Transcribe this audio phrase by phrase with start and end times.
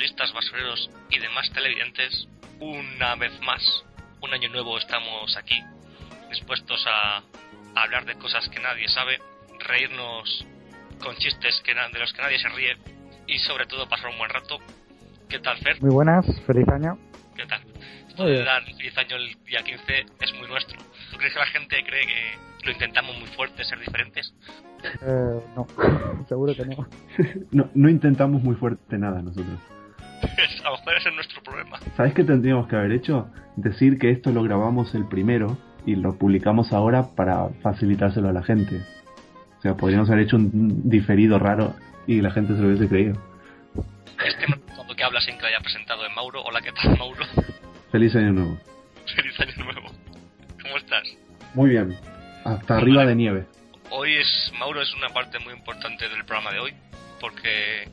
[0.00, 2.26] basuristas, basureros y demás televidentes,
[2.58, 3.84] una vez más,
[4.22, 5.62] un año nuevo estamos aquí,
[6.30, 9.18] dispuestos a, a hablar de cosas que nadie sabe,
[9.58, 10.46] reírnos
[11.02, 12.76] con chistes que, na- de los que nadie se ríe
[13.26, 14.58] y sobre todo pasar un buen rato.
[15.28, 15.80] ¿Qué tal, Fer?
[15.82, 16.98] Muy buenas, feliz año.
[17.36, 17.60] ¿Qué tal?
[18.08, 20.78] Esto de dar feliz año el día 15 es muy nuestro.
[21.10, 24.32] ¿Tú crees que la gente cree que lo intentamos muy fuerte, ser diferentes?
[24.82, 25.66] Eh, no,
[26.28, 26.88] seguro que no.
[27.50, 29.58] No, no intentamos muy fuerte nada nosotros.
[30.22, 31.78] A lo mejor ese es nuestro problema.
[31.96, 33.30] ¿Sabes qué tendríamos que haber hecho?
[33.56, 38.42] Decir que esto lo grabamos el primero y lo publicamos ahora para facilitárselo a la
[38.42, 38.80] gente.
[39.58, 41.74] O sea, podríamos haber hecho un diferido raro
[42.06, 43.14] y la gente se lo hubiese creído.
[44.24, 46.42] Este cuando que habla sin que lo haya presentado en Mauro.
[46.42, 47.24] Hola, ¿qué tal, Mauro?
[47.90, 48.58] Feliz año nuevo.
[49.16, 49.90] Feliz año nuevo.
[50.62, 51.02] ¿Cómo estás?
[51.54, 51.96] Muy bien.
[52.44, 53.46] Hasta arriba de nieve.
[53.90, 56.74] Hoy es Mauro es una parte muy importante del programa de hoy
[57.20, 57.88] porque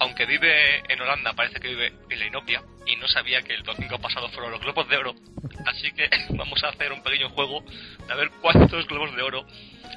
[0.00, 3.62] aunque vive en Holanda parece que vive en la Inopia y no sabía que el
[3.62, 5.14] domingo pasado fueron los globos de oro
[5.66, 7.62] así que vamos a hacer un pequeño juego
[8.06, 9.44] de a ver cuántos globos de oro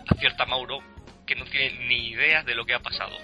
[0.09, 0.79] acierta Mauro
[1.25, 3.15] que no tiene ni idea de lo que ha pasado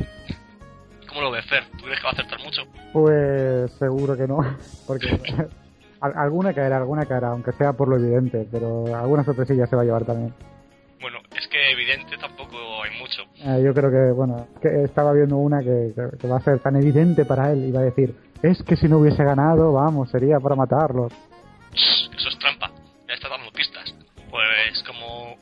[1.08, 1.64] ¿Cómo lo ves, Fer?
[1.78, 2.64] ¿Tú crees que va a acertar mucho?
[2.92, 4.39] Pues seguro que no,
[4.86, 5.08] porque
[6.02, 9.83] al- alguna caerá, alguna caerá, aunque sea por lo evidente, pero alguna sorpresilla se va
[9.83, 10.33] a llevar también.
[10.99, 13.21] Bueno, es que evidente tampoco hay mucho.
[13.35, 15.93] Eh, yo creo que, bueno, que estaba viendo una que,
[16.27, 18.97] va a ser tan evidente para él y va a decir, es que si no
[18.97, 21.13] hubiese ganado, vamos, sería para matarlos.
[21.73, 22.71] Eso es trampa.
[23.07, 23.93] Ya está dando pistas.
[24.29, 25.37] Pues como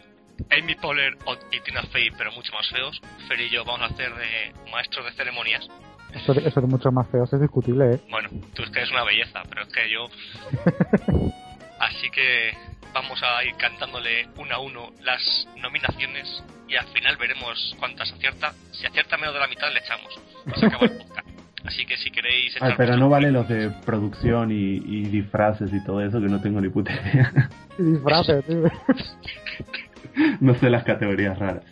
[0.51, 1.17] Amy Poehler
[1.51, 5.05] y Tina Fey, pero mucho más feos, Fer y yo vamos a hacer de maestros
[5.05, 5.67] de ceremonias.
[6.13, 7.99] Eso, eso de mucho más feos es discutible, ¿eh?
[8.09, 10.05] Bueno, tú es que eres una belleza, pero es que yo...
[11.79, 12.53] Así que
[12.95, 15.21] vamos a ir cantándole uno a uno las
[15.61, 18.53] nominaciones y al final veremos cuántas acierta.
[18.71, 20.17] Si acierta menos de la mitad le echamos.
[20.47, 21.27] Y se acaba el podcast.
[21.65, 25.73] Así que si queréis Ay, echar pero no vale los de producción y, y disfraces
[25.73, 27.49] y todo eso que no tengo ni puta idea.
[27.77, 28.63] Disfraces, tío.
[30.39, 31.65] no sé las categorías raras.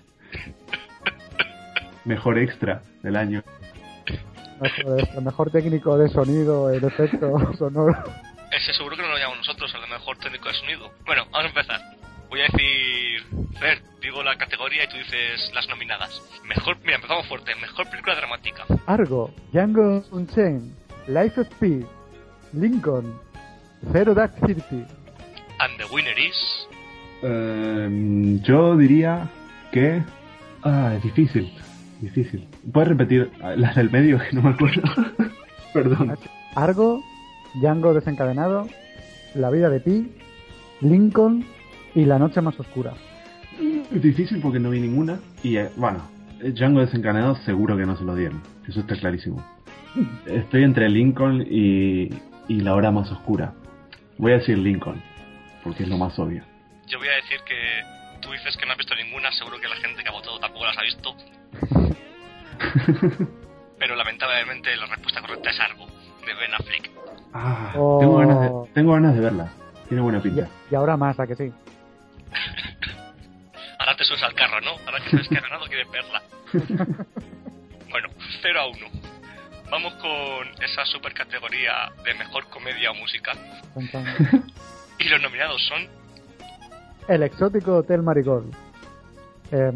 [2.03, 3.44] Mejor extra del año.
[5.22, 8.03] Mejor técnico de sonido, el efecto sonoro.
[8.51, 9.12] Ese seguro que no
[9.45, 10.91] nosotros, el de mejor técnico de sonido.
[11.05, 11.81] Bueno, vamos a empezar.
[12.29, 13.23] Voy a decir,
[13.59, 16.21] Fer, digo la categoría y tú dices las nominadas.
[16.45, 17.53] Mejor, mira, empezamos fuerte.
[17.55, 18.63] Mejor película dramática.
[18.85, 20.71] Argo, Django Unchained,
[21.07, 21.85] Life of Pi,
[22.53, 23.19] Lincoln,
[23.91, 24.85] Zero Dark Thirty.
[25.59, 26.67] And the winner is...
[27.21, 29.29] Em, yo diría
[29.73, 30.01] que...
[30.63, 31.53] Ah, es difícil.
[31.99, 32.47] Difícil.
[32.71, 34.83] ¿Puedes repetir las del medio que no me acuerdo?
[35.73, 36.17] Perdón.
[36.55, 37.03] Argo,
[37.55, 38.67] Django desencadenado,
[39.35, 40.11] La vida de Pi,
[40.81, 41.45] Lincoln
[41.95, 42.94] y La noche más oscura.
[43.94, 45.19] Es difícil porque no vi ninguna.
[45.44, 48.41] Y eh, bueno, Django desencadenado seguro que no se lo dieron.
[48.67, 49.43] Eso está clarísimo.
[50.25, 52.09] Estoy entre Lincoln y,
[52.47, 53.53] y la hora más oscura.
[54.17, 55.01] Voy a decir Lincoln,
[55.63, 56.43] porque es lo más obvio.
[56.88, 57.83] Yo voy a decir que
[58.22, 60.66] tú dices que no has visto ninguna, seguro que la gente que ha votado tampoco
[60.66, 61.16] las ha visto.
[63.79, 65.88] Pero lamentablemente la respuesta correcta es Argo,
[66.25, 66.89] de Ben Affleck.
[67.33, 67.97] Ah, Oh.
[67.99, 69.51] tengo, ganas de, tengo ganas de verla.
[69.88, 70.47] Tiene buena Y, pinta.
[70.71, 71.51] y ahora más, ¿a que sí?
[73.79, 74.71] Ahora te subes al carro, ¿no?
[74.85, 76.22] Ahora que sabes que ha ganado, quieres verla.
[77.89, 78.07] bueno,
[78.41, 78.77] 0 a 1.
[79.72, 83.38] Vamos con esa super categoría de mejor comedia o musical.
[84.99, 85.88] Y los nominados son
[87.07, 88.53] El exótico Hotel Marigold.
[89.51, 89.72] Eh,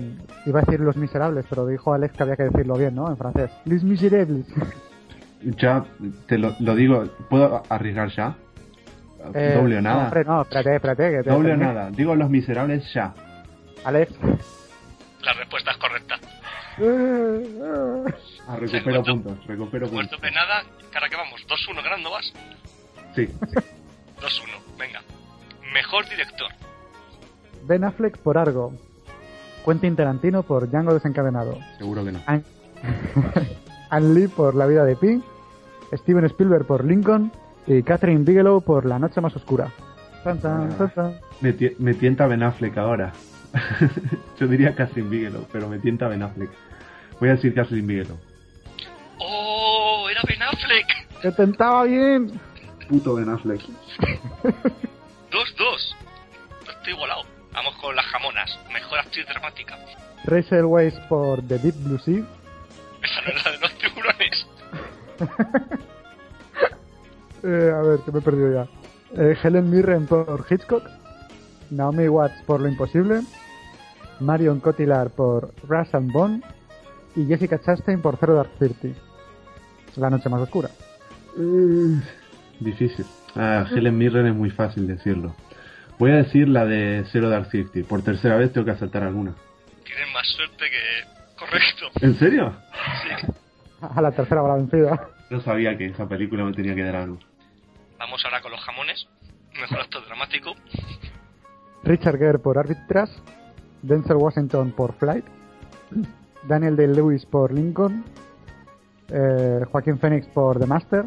[0.46, 3.10] iba a decir Los Miserables, pero dijo Alex que había que decirlo bien, ¿no?
[3.10, 3.52] En francés.
[3.66, 4.46] Les Miserables.
[5.42, 5.86] Ya
[6.28, 8.36] te lo, lo digo, ¿puedo arriesgar ya?
[9.34, 10.24] Eh, Doble o no, nada.
[10.26, 11.12] no, espérate, espérate.
[11.12, 11.90] Que te Doble o nada.
[11.92, 13.14] Digo los miserables ya.
[13.84, 14.12] Alex.
[15.22, 16.16] la respuesta es correcta.
[18.48, 20.22] Ah, recupero puntos, recupero puntos.
[20.22, 22.32] de nada, cara que vamos, 2-1 ganando vas.
[23.16, 23.26] Sí.
[23.26, 25.02] 2-1, venga.
[25.74, 26.48] Mejor director.
[27.64, 28.74] Ben Affleck por Argo.
[29.66, 31.58] Quentin Tarantino por Django desencadenado.
[31.78, 32.22] Seguro que no.
[32.26, 32.44] An,
[33.90, 35.22] Ann Lee por La vida de Pi.
[35.94, 37.32] Steven Spielberg por Lincoln.
[37.66, 39.72] Y Catherine Bigelow por La noche más oscura.
[40.24, 41.20] Tan, tan, tan, tan.
[41.42, 43.14] Me, me tienta Ben Affleck ahora.
[44.40, 46.50] Yo diría Catherine Bigelow, pero me tienta Ben Affleck.
[47.20, 48.18] Voy a decir Catherine Bigelow.
[49.20, 50.08] ¡Oh!
[50.10, 51.22] ¡Era Ben Affleck!
[51.22, 52.40] ¡Que tentaba bien!
[52.88, 53.62] Puto Ben Affleck.
[55.32, 55.96] 2-2.
[56.70, 57.24] Estoy igualado.
[57.54, 58.60] Vamos con las jamonas.
[58.72, 59.78] Mejor actriz dramática.
[60.26, 62.24] Rachel Weisz por The Deep Blue Sea.
[63.04, 64.47] Esa no es la de los tiburones.
[67.44, 68.68] Eh, a ver, que me he perdido ya.
[69.16, 70.84] Eh, Helen Mirren por Hitchcock.
[71.70, 73.22] Naomi Watts por Lo Imposible.
[74.20, 76.42] Marion Cotillard por Rush and Bone.
[77.16, 78.94] Y Jessica Chastain por Zero Dark Thirty.
[79.98, 80.70] La noche más oscura.
[81.38, 82.00] Mm,
[82.60, 83.06] difícil.
[83.36, 85.36] Ah, Helen Mirren es muy fácil decirlo.
[86.00, 87.84] Voy a decir la de Zero Dark Fifty.
[87.84, 89.34] Por tercera vez tengo que asaltar alguna.
[89.84, 91.38] Tienes más suerte que...
[91.38, 91.86] Correcto.
[92.02, 92.54] ¿En serio?
[93.04, 93.28] Sí.
[93.82, 95.10] A la tercera va la vencida.
[95.30, 97.20] No sabía que esa película me tenía que dar algo.
[98.00, 99.08] Vamos ahora con los jamones.
[99.60, 100.56] Mejor actor dramático.
[101.84, 103.10] Richard Gere por Arbitras,
[103.82, 105.26] Denzel Washington por Flight,
[106.48, 108.04] Daniel Day-Lewis por Lincoln,
[109.10, 111.06] eh, Joaquín Phoenix por The Master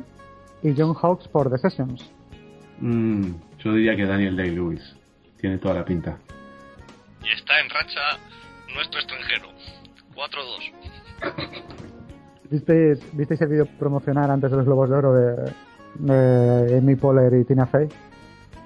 [0.62, 2.10] y John Hawkes por The Sessions.
[2.78, 4.96] Mm, yo diría que Daniel Day-Lewis.
[5.38, 6.18] Tiene toda la pinta.
[7.22, 8.18] Y está en racha
[8.74, 9.48] nuestro extranjero.
[10.14, 11.89] 4-2.
[12.50, 15.52] ¿Visteis, ¿Visteis el vídeo promocional antes de los Globos de Oro de,
[15.94, 17.88] de Amy Poehler y Tina Fey?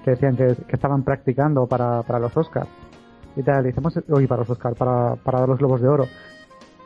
[0.03, 2.67] Que decían que, que estaban practicando para, para los Oscars.
[3.35, 6.07] Y tal, y "Hemos- uy, para los Oscars, para, para dar los Globos de Oro.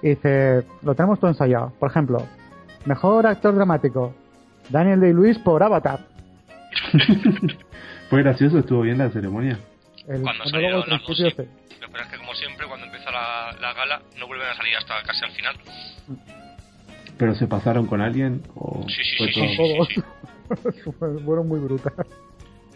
[0.01, 1.71] Y dice, lo tenemos todo ensayado.
[1.79, 2.21] Por ejemplo,
[2.85, 4.13] mejor actor dramático,
[4.69, 5.99] Daniel Day-Lewis por Avatar.
[8.09, 9.59] Fue gracioso, estuvo bien la ceremonia.
[10.07, 11.49] El Cuando dos, principio, sí.
[11.81, 14.55] Lo que pasa es que, como siempre, cuando empieza la, la gala, no vuelven a
[14.55, 15.55] salir hasta casi al final.
[17.19, 18.41] ¿Pero se pasaron con alguien?
[18.55, 19.45] ¿O Sí, sí, fue sí, todo?
[19.49, 19.87] sí, Todos.
[19.89, 19.95] sí,
[20.83, 20.91] sí.
[21.25, 21.93] Fueron muy brutas.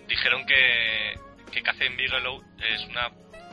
[0.07, 1.19] Dijeron que,
[1.51, 2.41] que Catherine Bigelow
[2.71, 3.09] es una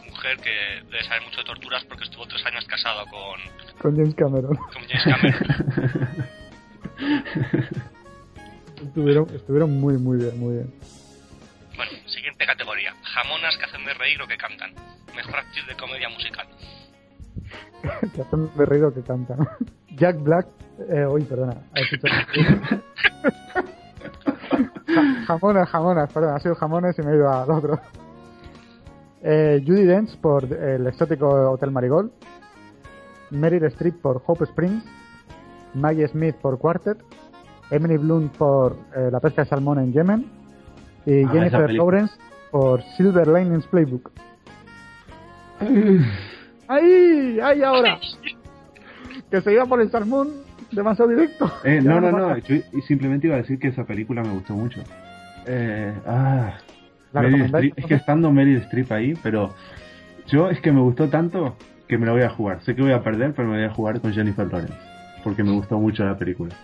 [0.07, 0.51] mujer que
[0.91, 3.41] debe saber mucho de torturas porque estuvo tres años casado con,
[3.81, 4.57] Con James Cameron.
[4.57, 6.27] con James Cameron.
[8.83, 10.75] Estuvieron, estuvieron muy, muy bien, muy bien.
[11.77, 12.95] bueno, siguiente categoría.
[13.03, 14.75] Jamonas que hacen de reír o que cantan.
[15.15, 16.47] Mejor actriz de comedia musical.
[18.15, 19.47] que hacen de reír o que cantan.
[19.97, 20.47] Jack Black,
[20.89, 22.07] eh, uy, perdona, has dicho-
[24.87, 27.81] Ja- jamonas, jamonas, perdón, ha sido jamones y me he ido al otro.
[29.23, 32.11] Eh, Judy Dench por el exótico Hotel Marigold,
[33.31, 34.83] Meryl Streep por Hope Springs,
[35.75, 36.99] Maggie Smith por Quartet,
[37.71, 40.27] Emily Blunt por eh, La pesca de salmón en Yemen
[41.07, 41.71] y Ah, Jennifer.
[41.73, 42.15] Lawrence
[42.51, 44.11] por Silver Linings Playbook.
[46.71, 47.39] ¡Ahí!
[47.43, 47.99] ¡Ahí ahora!
[49.29, 50.29] que se iba por el salmón
[50.73, 51.53] demasiado directo.
[51.65, 52.57] Eh, no, no, no, yo
[52.87, 54.81] simplemente iba a decir que esa película me gustó mucho.
[55.47, 56.55] Eh, ah,
[57.13, 59.55] ¿La Meryl recomendáis, Streep- es que estando Meryl Streep ahí, pero
[60.29, 61.57] yo es que me gustó tanto
[61.89, 62.63] que me la voy a jugar.
[62.63, 64.75] Sé que voy a perder, pero me voy a jugar con Jennifer Lawrence,
[65.25, 66.55] porque me gustó mucho la película.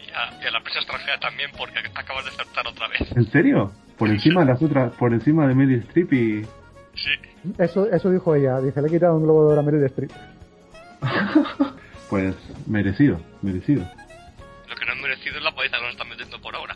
[0.00, 3.00] Y a, y a la prensa extranjera también porque acabas de acertar otra vez.
[3.14, 3.72] ¿En serio?
[3.98, 6.46] Por encima de las otras, por encima de Meryl Streep y...
[7.04, 7.52] Sí.
[7.58, 8.60] Eso, eso dijo ella.
[8.60, 10.10] Dice, le he quitado un globo de oro a Meryl Streep.
[12.10, 12.34] Pues
[12.66, 13.82] merecido, merecido.
[13.82, 16.74] Lo que no es merecido es la paliza que nos están metiendo por ahora.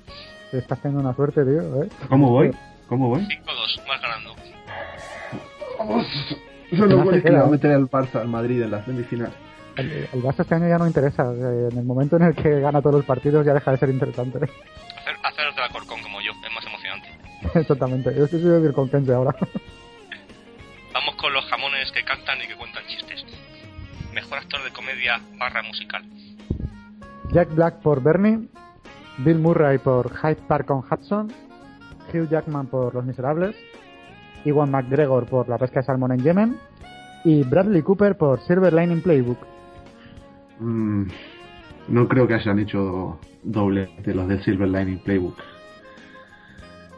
[0.51, 1.83] Se está haciendo una suerte, tío.
[1.83, 1.89] ¿eh?
[2.11, 2.51] ¿Cómo voy?
[2.87, 3.23] ¿Cómo voy?
[3.23, 4.35] 5-2, vas ganando.
[6.77, 8.71] Solo No gol se es que le va a meter al Barça, al Madrid en
[8.71, 9.33] la semifinal.
[9.77, 11.23] El, el Barça este año ya no interesa.
[11.33, 14.37] En el momento en el que gana todos los partidos ya deja de ser interesante.
[14.37, 17.09] Hacer, hacer de Alcorcón como yo, es más emocionante.
[17.59, 18.15] Exactamente.
[18.15, 19.35] Yo estoy de vivir con Kense ahora.
[21.05, 23.25] Vamos con los jamones que cantan y que cuentan chistes.
[24.15, 26.05] Mejor actor de comedia barra musical.
[27.33, 28.49] Jack Black por Bernie.
[29.19, 31.33] Bill Murray por Hyde Park on Hudson.
[32.15, 33.57] Hugh Jackman por Los Miserables.
[34.45, 36.57] Iwan McGregor por La pesca de salmón en Yemen.
[37.25, 39.39] Y Bradley Cooper por Silver Lining Playbook.
[40.61, 41.07] Mm,
[41.89, 45.37] no creo que hayan hecho doble de los de Silver Lining Playbook.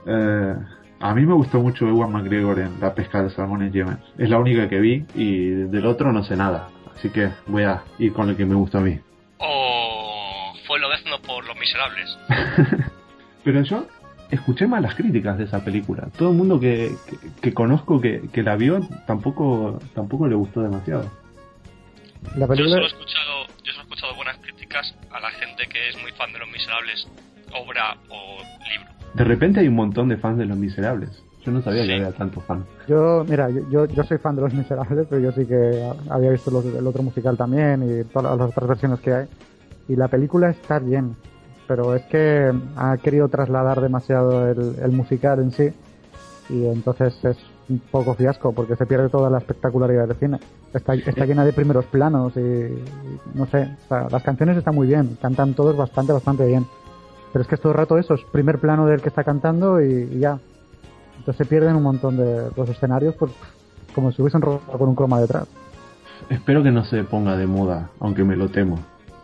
[0.06, 0.56] Eh,
[1.04, 3.98] a mí me gustó mucho Ewan McGregor en La pesca de salmón en Yemen.
[4.16, 6.70] Es la única que vi y del otro no sé nada.
[6.96, 8.98] Así que voy a ir con el que me gusta a mí.
[9.36, 12.18] O fue Lobezno por Los Miserables.
[13.44, 13.86] Pero yo
[14.30, 16.08] escuché malas críticas de esa película.
[16.16, 20.62] Todo el mundo que, que, que conozco que, que la vio tampoco, tampoco le gustó
[20.62, 21.10] demasiado.
[22.34, 25.90] La Yo solo he escuchado, yo solo he escuchado buenas críticas a la gente que
[25.90, 27.06] es muy fan de Los Miserables,
[27.52, 28.38] obra o
[28.70, 29.03] libro.
[29.14, 31.22] De repente hay un montón de fans de Los Miserables.
[31.44, 31.88] Yo no sabía Sí.
[31.88, 32.64] que había tantos fans.
[32.88, 36.30] Yo, mira, yo- yo, yo soy fan de Los Miserables, pero yo sí que había
[36.30, 39.26] visto los- el otro musical también y todas las otras versiones que hay.
[39.88, 41.14] Y la película está bien,
[41.68, 45.68] pero es que ha querido trasladar demasiado el, el musical en sí
[46.48, 47.36] y entonces es
[47.68, 50.38] un poco fiasco porque se pierde toda la espectacularidad del cine.
[50.72, 52.84] Está, está llena de primeros planos y, y
[53.34, 56.66] no sé, o sea, las canciones están muy bien, cantan todos bastante, bastante bien.
[57.34, 59.82] Pero es que es todo el rato eso, es primer plano del que está cantando
[59.82, 60.38] y, y ya.
[61.18, 63.32] Entonces se pierden un montón de los escenarios pues,
[63.92, 65.48] como si hubiesen rodado con un croma detrás.
[66.30, 68.78] Espero que no se ponga de moda, aunque me lo temo.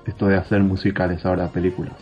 [0.05, 1.95] Esto de hacer musicales ahora películas.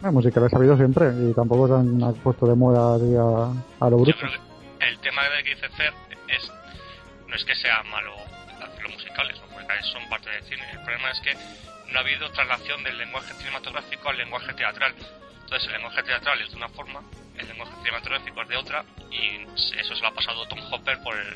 [0.00, 3.84] La música la he sabido siempre y tampoco se han puesto de moda así a,
[3.86, 4.18] a lo Yo bruto.
[4.18, 4.30] creo
[4.78, 5.92] que el tema de que dice Fer
[6.28, 6.50] es
[7.28, 8.12] no es que sea malo
[8.56, 9.52] hacer los musicales, ¿no?
[9.52, 10.62] porque porque son parte del cine.
[10.72, 11.32] El problema es que
[11.92, 14.94] no ha habido traslación del lenguaje cinematográfico al lenguaje teatral.
[15.42, 17.00] Entonces el lenguaje teatral es de una forma,
[17.36, 19.42] el lenguaje cinematográfico es de otra, y
[19.78, 21.34] eso se lo ha pasado Tom Hopper por, el,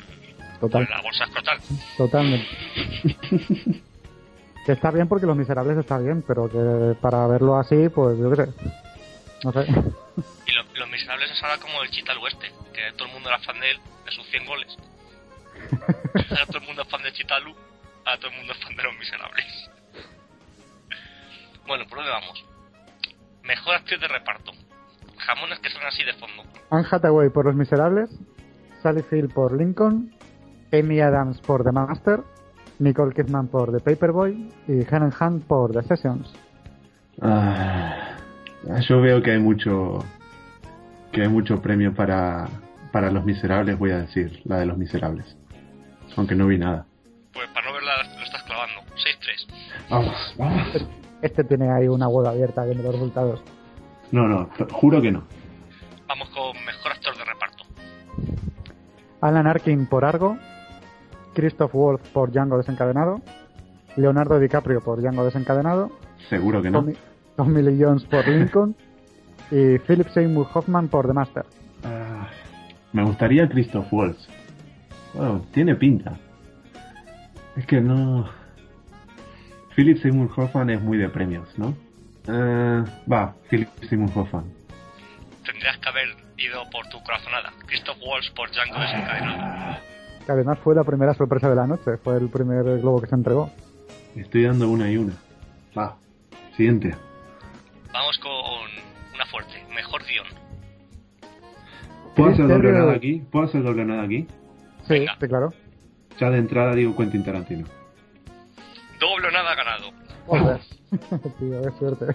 [0.59, 1.59] por la bolsa escrotal.
[1.97, 2.47] Totalmente.
[4.65, 8.29] que está bien porque Los Miserables está bien, pero que para verlo así, pues yo
[8.31, 8.47] qué sé.
[9.43, 9.65] No sé.
[10.47, 13.29] Y lo- Los Miserables es ahora como el Chita al Oeste, que todo el mundo
[13.29, 14.77] era fan de él, de sus 100 goles.
[16.29, 17.55] Ahora todo el mundo es fan de Chitalu,
[18.05, 19.45] ahora todo el mundo es fan de Los Miserables.
[21.67, 22.45] Bueno, ¿por dónde vamos?
[23.43, 24.51] Mejor actriz de reparto.
[25.17, 26.43] Jamones que son así de fondo.
[26.69, 28.09] Anne Hathaway por Los Miserables,
[28.81, 30.13] Sally Field por Lincoln,
[30.71, 32.21] Amy Adams por The Master,
[32.79, 36.33] Nicole Kidman por The Paperboy y Helen Hunt por The Sessions.
[37.21, 38.17] Ah,
[38.87, 39.99] yo veo que hay mucho
[41.11, 42.47] que hay mucho premio para
[42.91, 45.37] para los miserables, voy a decir, la de los miserables.
[46.15, 46.85] Aunque no vi nada.
[47.33, 48.81] Pues para no verla lo estás clavando.
[48.95, 49.89] 6-3.
[49.89, 51.04] Vamos, vamos.
[51.21, 53.41] Este tiene ahí una web abierta viendo los resultados.
[54.11, 55.23] No, no, juro que no.
[56.07, 57.63] Vamos con mejor actor de reparto.
[59.21, 60.37] Alan Arkin por Argo,
[61.33, 63.21] Christoph Waltz por Django desencadenado,
[63.95, 65.91] Leonardo DiCaprio por Django desencadenado,
[66.29, 66.79] Seguro que no.
[66.79, 66.93] Tommy,
[67.35, 68.75] Tommy Lee Jones por Lincoln
[69.51, 71.45] y Philip Seymour Hoffman por The Master.
[71.83, 72.27] Ah,
[72.93, 74.27] me gustaría Christoph Waltz.
[75.13, 76.17] Bueno, tiene pinta.
[77.55, 78.27] Es que no.
[79.75, 81.75] Philip Seymour Hoffman es muy de premios, ¿no?
[82.27, 84.45] Eh, va, Philip Seymour Hoffman.
[85.45, 87.53] Tendrías que haber ido por tu corazonada.
[87.67, 89.77] Christoph Waltz por Django desencadenado.
[90.25, 93.15] Que además fue la primera sorpresa de la noche, fue el primer globo que se
[93.15, 93.51] entregó.
[94.15, 95.13] Estoy dando una y una.
[95.77, 95.97] Va,
[96.55, 96.95] siguiente.
[97.93, 98.31] Vamos con
[99.13, 99.53] una fuerte.
[99.75, 100.25] Mejor guion.
[102.15, 103.21] ¿Puedo hacer doble nada aquí?
[103.29, 104.25] ¿Puedo hacer doble nada aquí?
[104.87, 105.17] Sí, Venga.
[105.19, 105.53] sí, claro.
[106.19, 107.67] Ya de entrada digo Quentin Tarantino.
[108.99, 109.27] Doble.
[110.27, 110.59] Joder.
[111.39, 112.05] Tío, qué suerte.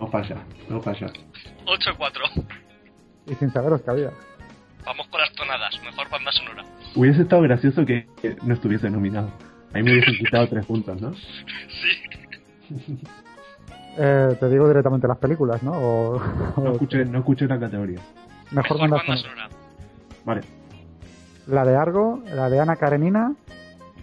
[0.00, 0.36] No falla,
[0.68, 1.06] no falla.
[1.66, 2.46] 8-4.
[3.26, 4.10] y sin saberos que había.
[4.84, 5.74] Vamos con las tonadas.
[5.84, 6.64] Mejor banda sonora.
[6.96, 8.06] Hubiese estado gracioso que
[8.42, 9.30] no estuviese nominado.
[9.72, 11.12] Ahí me hubiesen quitado tres puntos, ¿no?
[12.68, 13.00] Sí.
[13.98, 15.72] Eh, te digo directamente las películas, ¿no?
[15.72, 16.22] O,
[16.56, 17.98] No escuché, no escuché la categoría.
[18.50, 19.48] mejor Mejor banda banda sonora.
[19.48, 19.62] sonora.
[20.24, 20.40] Vale.
[21.48, 23.34] La de Argo, la de Ana Karenina,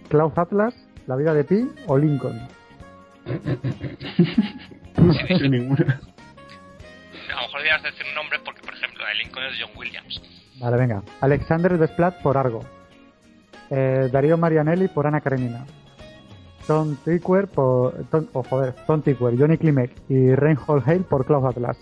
[0.09, 0.75] Klaus Atlas,
[1.07, 2.39] La vida de Pi o Lincoln.
[4.97, 5.13] No
[5.49, 6.01] ninguna.
[7.29, 10.21] A lo mejor debías decir nombres porque, por ejemplo, el Lincoln es John Williams.
[10.59, 11.03] Vale, venga.
[11.21, 12.65] Alexander Desplat por Argo.
[13.69, 15.65] Eh, Darío Marianelli por Ana Karenina.
[16.67, 18.05] Tom Tykwer por...
[18.11, 21.77] Tom, oh, joder, Tom Tykwer, Johnny Klimek y Reinhold Hale por Klaus Atlas.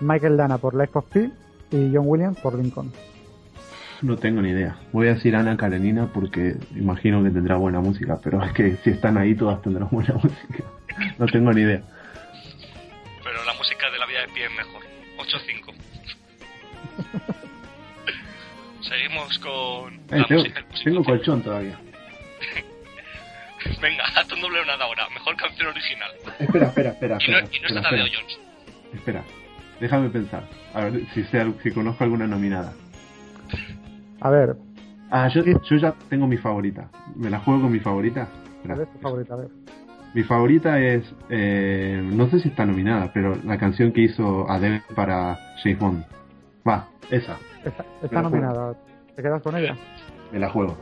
[0.00, 1.32] Michael Dana por Life of Pi
[1.70, 2.92] y John Williams por Lincoln.
[4.02, 4.76] No tengo ni idea.
[4.92, 8.90] Voy a decir Ana Karenina porque imagino que tendrá buena música, pero es que si
[8.90, 10.64] están ahí todas tendrán buena música.
[11.18, 11.82] No tengo ni idea.
[13.24, 14.82] Pero la música de la vida de pie es mejor.
[15.18, 15.74] 8-5.
[18.82, 20.64] Seguimos con Eh, la tengo, música.
[20.84, 21.78] tengo colchón todavía.
[23.82, 25.08] Venga, hazte un doble nada ahora.
[25.10, 26.10] Mejor canción original.
[26.38, 27.18] Espera, espera, espera.
[27.20, 28.04] Y no, espera, y no espera, está espera.
[28.14, 28.38] Jones.
[28.94, 29.24] Espera,
[29.80, 30.44] déjame pensar.
[30.74, 32.74] A ver si, sé al- si conozco alguna nominada.
[34.20, 34.56] A ver,
[35.10, 36.88] Ah, yo, yo ya tengo mi favorita.
[37.14, 38.22] ¿Me la juego con mi favorita?
[38.56, 38.74] Espera.
[38.74, 39.34] ¿cuál es tu favorita?
[39.34, 39.48] A ver.
[40.14, 44.82] Mi favorita es, eh, no sé si está nominada, pero la canción que hizo Adele
[44.94, 46.04] para James Bond.
[46.68, 47.36] Va, esa,
[48.02, 48.74] Está, nominada.
[49.14, 49.76] ¿Te quedas con ella?
[50.32, 50.76] me la juego.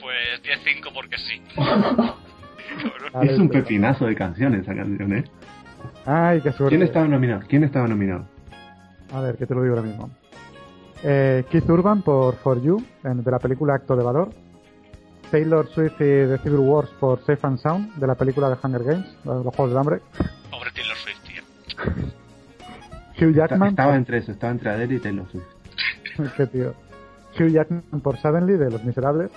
[0.00, 1.42] Pues 10-5 porque sí.
[3.22, 5.24] Es un pepinazo de canción esa canción, ¿eh?
[6.06, 6.76] Ay, qué suerte.
[6.76, 7.42] ¿Quién estaba nominado?
[7.48, 8.26] ¿Quién estaba nominado?
[9.12, 10.10] A ver, que te lo digo ahora mismo.
[11.02, 14.30] Eh, Keith Urban por For You, en- de la película Acto de Valor.
[15.30, 18.82] Taylor Swift y The Civil Wars por Safe and Sound, de la película de Hunger
[18.82, 20.00] Games, los Juegos del Hambre.
[20.50, 21.42] Pobre Taylor Swift, tío.
[23.28, 25.44] Hugh Jackman, Estaba entre eso, estaba entre Adele y Taylor Swift.
[26.36, 26.74] qué tío.
[27.38, 29.30] Hugh Jackman por Suddenly, de Los Miserables.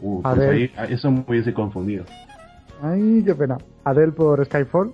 [0.00, 0.72] Uh, pues Adele.
[0.76, 2.04] ahí, eso me hubiese confundido.
[2.82, 3.56] Ay, qué pena.
[3.84, 4.92] Adele por Skyfall.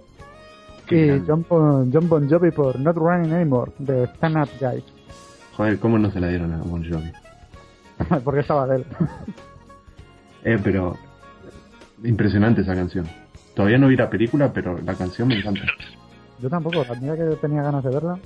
[0.87, 1.25] Qué y.
[1.27, 4.85] John Bon, John Bon Jovi por Not Running Anymore, de Stand Up Guy.
[5.57, 7.13] Joder, ¿cómo no se la dieron a Bon Jovi?
[8.25, 8.85] Porque estaba Adele.
[10.47, 10.95] Eh, pero
[12.05, 13.07] impresionante esa canción.
[13.55, 15.63] Todavía no vi la película, pero la canción me encanta.
[16.39, 18.19] Yo tampoco, mira que tenía ganas de verla.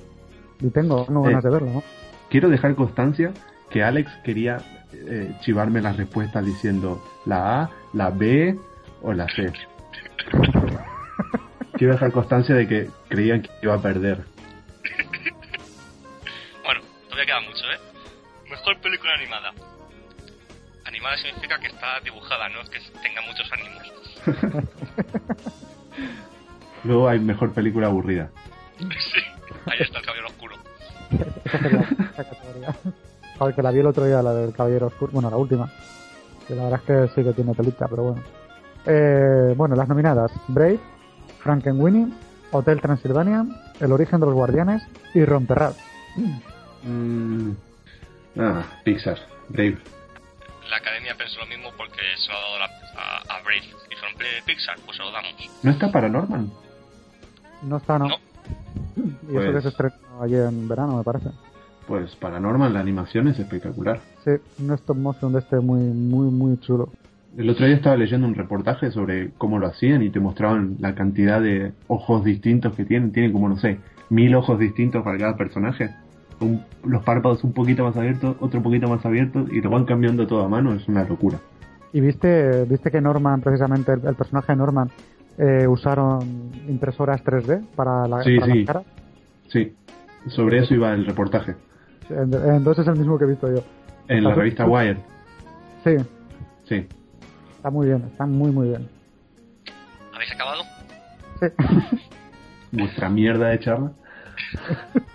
[0.59, 1.05] Y tengo, Eh.
[1.29, 1.83] ganas de verla, ¿no?
[2.29, 3.31] Quiero dejar constancia
[3.69, 4.57] que Alex quería
[4.91, 8.59] eh, chivarme las respuestas diciendo la A, la B
[9.01, 9.53] o la C.
[11.75, 14.25] Quiero dejar constancia de que creían que iba a perder.
[17.29, 17.77] Queda mucho, ¿eh?
[18.49, 19.53] Mejor película animada.
[20.83, 23.83] animada significa que está dibujada, no es que tenga muchos ánimos.
[26.85, 28.31] Luego hay mejor película aburrida.
[28.79, 29.19] sí,
[29.67, 30.55] ahí está el caballero oscuro.
[33.37, 35.11] Joder, que la vi el otro día, la del Caballero Oscuro.
[35.11, 35.71] Bueno, la última.
[36.47, 38.23] Que la verdad es que sí que tiene telita, pero bueno.
[38.87, 40.79] Eh, bueno, las nominadas: Brave,
[41.43, 42.07] Frankenweenie,
[42.49, 43.45] Hotel Transilvania,
[43.79, 44.81] El origen de los guardianes
[45.13, 45.75] y Romperrad.
[46.83, 47.51] Mm,
[48.39, 49.17] ah, Pixar,
[49.49, 49.77] Brave.
[50.69, 53.63] La academia pensó lo mismo porque se lo ha dado la- a, a Brave.
[53.87, 55.33] Y dijeron, "Eh, Pixar, pues se lo damos.
[55.63, 56.51] ¿No está Paranorman?
[57.63, 58.07] No está, no.
[58.07, 58.15] No.
[58.95, 61.29] Y eso que Pues- se estrenó ayer en verano, me parece.
[61.87, 63.99] Pues Paranorman, la animación es espectacular.
[64.23, 66.89] Sí, un stop motion de este muy, muy, muy chulo.
[67.37, 70.93] El otro día estaba leyendo un reportaje sobre cómo lo hacían y te mostraban la
[70.95, 73.11] cantidad de ojos distintos que tienen.
[73.11, 75.89] Tienen como, no sé, mil ojos distintos para cada personaje.
[76.41, 80.25] Un- los párpados un poquito más abiertos, otro poquito más abiertos y lo van cambiando
[80.25, 80.73] todo a mano.
[80.73, 81.37] Es una locura.
[81.91, 84.89] Y viste, viste que Norman, precisamente el, el personaje de Norman,
[85.37, 88.57] eh, usaron impresoras 3D para, la, Sí, para sí.
[88.59, 88.83] las caras.
[89.49, 89.73] Sí,
[90.27, 91.55] sobre eso iba el reportaje.
[92.09, 93.61] En- Entonces es el mismo que he visto yo.
[94.07, 94.97] En la revista Wired.
[95.83, 95.95] Sí,
[96.65, 96.87] Sí.
[97.57, 98.87] está muy bien, está muy, muy bien.
[100.13, 100.61] ¿Habéis acabado?
[101.39, 101.47] Sí.
[102.71, 103.91] Vuestra mierda de charla.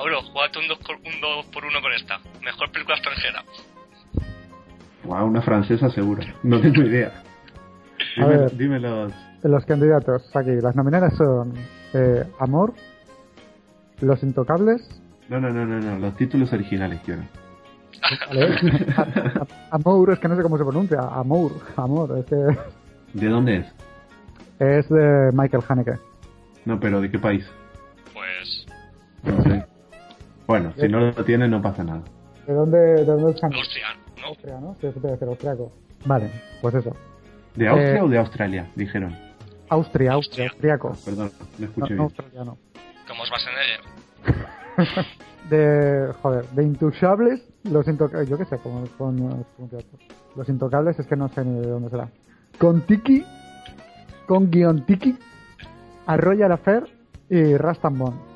[0.00, 2.18] Mauro, jugate un 2 un dos por 1 con esta.
[2.42, 3.44] Mejor película extranjera.
[5.04, 6.22] Wow, una francesa seguro.
[6.42, 7.22] No tengo idea.
[8.16, 8.56] A Dime, ver.
[8.56, 9.12] dime los...
[9.42, 11.52] Los candidatos aquí, las nominadas son
[11.92, 12.72] eh, Amor,
[14.00, 14.80] Los Intocables,
[15.28, 15.98] No, no, no, no, no.
[15.98, 17.22] Los títulos originales quiero.
[18.28, 18.56] ¿vale?
[19.70, 22.36] Amour, es que no sé cómo se pronuncia, Amour, Amor, es que
[23.14, 23.66] ¿De dónde es?
[24.58, 25.92] es de Michael Haneke.
[26.64, 27.46] No, pero ¿de qué país?
[28.14, 28.66] Pues.
[29.22, 29.64] No sé.
[30.50, 32.02] Bueno, si no lo tiene no pasa nada.
[32.44, 33.60] ¿De dónde, de dónde es Haneke?
[33.60, 33.86] Austria,
[34.20, 34.26] ¿no?
[34.26, 34.76] Austria, ¿no?
[34.80, 35.72] Sí, eso debe ser austriaco.
[36.04, 36.28] Vale,
[36.60, 36.96] pues eso.
[37.54, 38.68] ¿De Austria Eh, o de Australia?
[38.74, 39.16] Dijeron.
[39.68, 40.48] Austria, Austria, Austria.
[40.74, 40.96] austriaco.
[41.04, 42.00] Perdón, no No, escuché no bien.
[42.00, 42.58] australiano.
[43.06, 45.04] Como os vas en ello.
[45.50, 49.96] De, joder, de Intouchables, los intocables, yo qué sé, cómo pronuncia esto.
[50.36, 52.08] Los Intocables es que no sé ni de dónde será.
[52.58, 53.24] Con Tiki,
[54.26, 55.16] con guion Tiki,
[56.06, 56.84] Arroya la Fer
[57.28, 58.29] y Rastambon.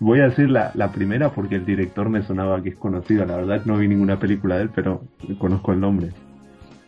[0.00, 3.24] Voy a decir la, la primera porque el director me sonaba que es conocido.
[3.24, 5.02] La verdad no vi ninguna película de él, pero
[5.38, 6.10] conozco el nombre.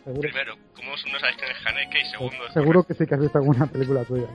[0.03, 1.99] Seguro, Primero, como no sabéis quién es Haneke?
[1.99, 4.27] Y segundo, seguro que sí que has visto alguna película tuya.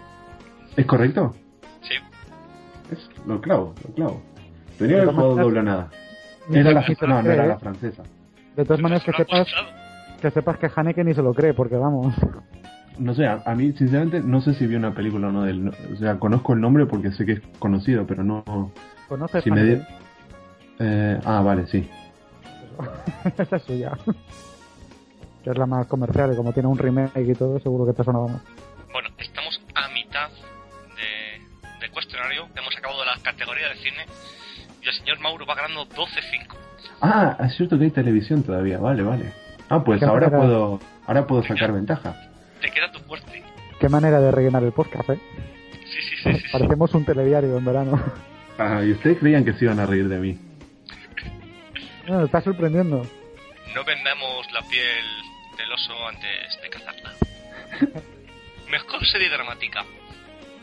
[0.77, 1.35] ¿Es correcto?
[1.83, 1.95] Sí.
[2.91, 4.23] Es, lo clavo, lo clavo.
[4.79, 5.91] Tenía que De haber jugado doble nada.
[6.53, 7.59] Era la, no, no era la ¿eh?
[7.61, 8.03] francesa.
[8.57, 9.47] De todas maneras que sepas,
[10.21, 12.15] que sepas que Haneke ni se lo cree, porque vamos.
[12.98, 15.50] No sé, a, a mí sinceramente no sé si vi una película o no de
[15.53, 15.64] él.
[15.64, 18.72] No- O sea, conozco el nombre porque sé que es conocido, pero no...
[19.09, 19.83] ¿Conoces Si me
[20.83, 21.88] eh, ah, vale, sí.
[23.38, 23.92] Esa es suya.
[25.44, 28.05] Que es la más comercial y como tiene un remake y todo, seguro que te
[28.05, 28.42] sonaba más.
[28.92, 30.29] Bueno, estamos a mitad
[30.96, 32.46] de, de cuestionario.
[32.57, 34.07] Hemos acabado las categorías de cine.
[34.83, 36.07] Y el señor Mauro va ganando 12-5.
[37.03, 39.33] Ah, es cierto que hay televisión todavía, vale, vale.
[39.68, 42.16] Ah, pues ¿Qué ahora puedo, ahora puedo sacar ventaja.
[42.61, 43.42] Te queda tu fuerte.
[43.79, 45.18] Qué manera de rellenar el podcast, ¿eh?
[45.73, 46.33] Sí, sí, sí.
[46.33, 46.49] sí, sí.
[46.53, 48.01] Parecemos un telediario en verano.
[48.59, 50.38] Ah, y ustedes creían que se iban a reír de mí.
[52.07, 52.99] No, me está sorprendiendo.
[53.75, 55.05] No vendamos la piel
[55.57, 57.12] del oso antes de cazarla.
[58.70, 59.85] Mejor serie dramática.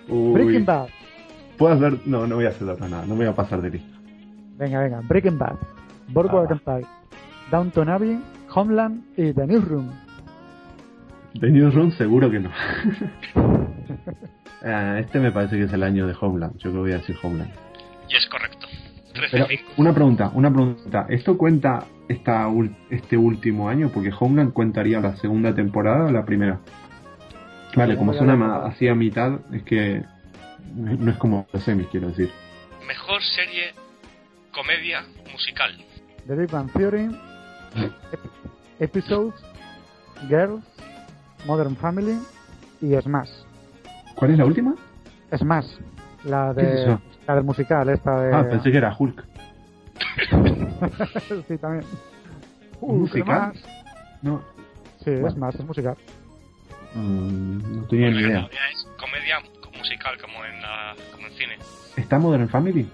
[0.08, 0.88] Uy, Breaking Bad.
[1.58, 2.00] Puedo hacer...
[2.06, 3.98] No, no voy a hacer nada, no me voy a pasar de listo.
[4.58, 5.02] Venga, venga.
[5.04, 5.56] Breaking Bad.
[6.10, 6.54] Boardwalk Ah.
[6.54, 6.86] Empire.
[7.52, 8.20] Downton Abbey.
[8.54, 9.92] Homeland y The Newsroom.
[11.40, 12.52] De Newsroom seguro que no.
[14.66, 16.98] Ah, este me parece que es el año de Homeland, yo creo que voy a
[16.98, 17.52] decir Homeland.
[18.10, 18.68] Y es correcto.
[19.32, 19.60] Pero 13-5.
[19.78, 21.06] una pregunta, una pregunta.
[21.10, 23.90] ¿Esto cuenta esta ul- este último año?
[23.94, 26.60] Porque Homeland cuentaría la segunda temporada o la primera.
[27.76, 30.04] Vale, como suena así a mitad, es que
[30.76, 32.32] no no es como los semis, quiero decir.
[32.88, 33.74] Mejor serie
[34.52, 35.72] comedia musical.
[36.28, 37.06] The Big Bang Theory.
[37.76, 37.92] Ep-
[38.80, 39.36] Episodes.
[40.28, 40.64] Girls.
[41.46, 42.18] Modern Family.
[42.82, 43.30] Y Smash.
[44.16, 44.76] ¿Cuál es la última?
[45.36, 45.68] Smash.
[46.26, 46.82] La ¿Qué es de.
[46.84, 47.02] eso?
[47.28, 48.34] La del musical, esta de.
[48.36, 49.24] Ah, pensé que era Hulk.
[51.48, 51.84] sí, también.
[52.82, 53.52] ¿Un musical?
[53.54, 53.64] Smash.
[54.22, 54.42] No,
[55.04, 55.28] Sí, Bueno.
[55.28, 55.96] es más, es musical.
[56.96, 58.50] mm, no tenía ni idea.
[58.74, 59.38] es comedia
[59.78, 61.58] musical como en, la, como en cine.
[61.96, 62.90] ¿Está Modern Family?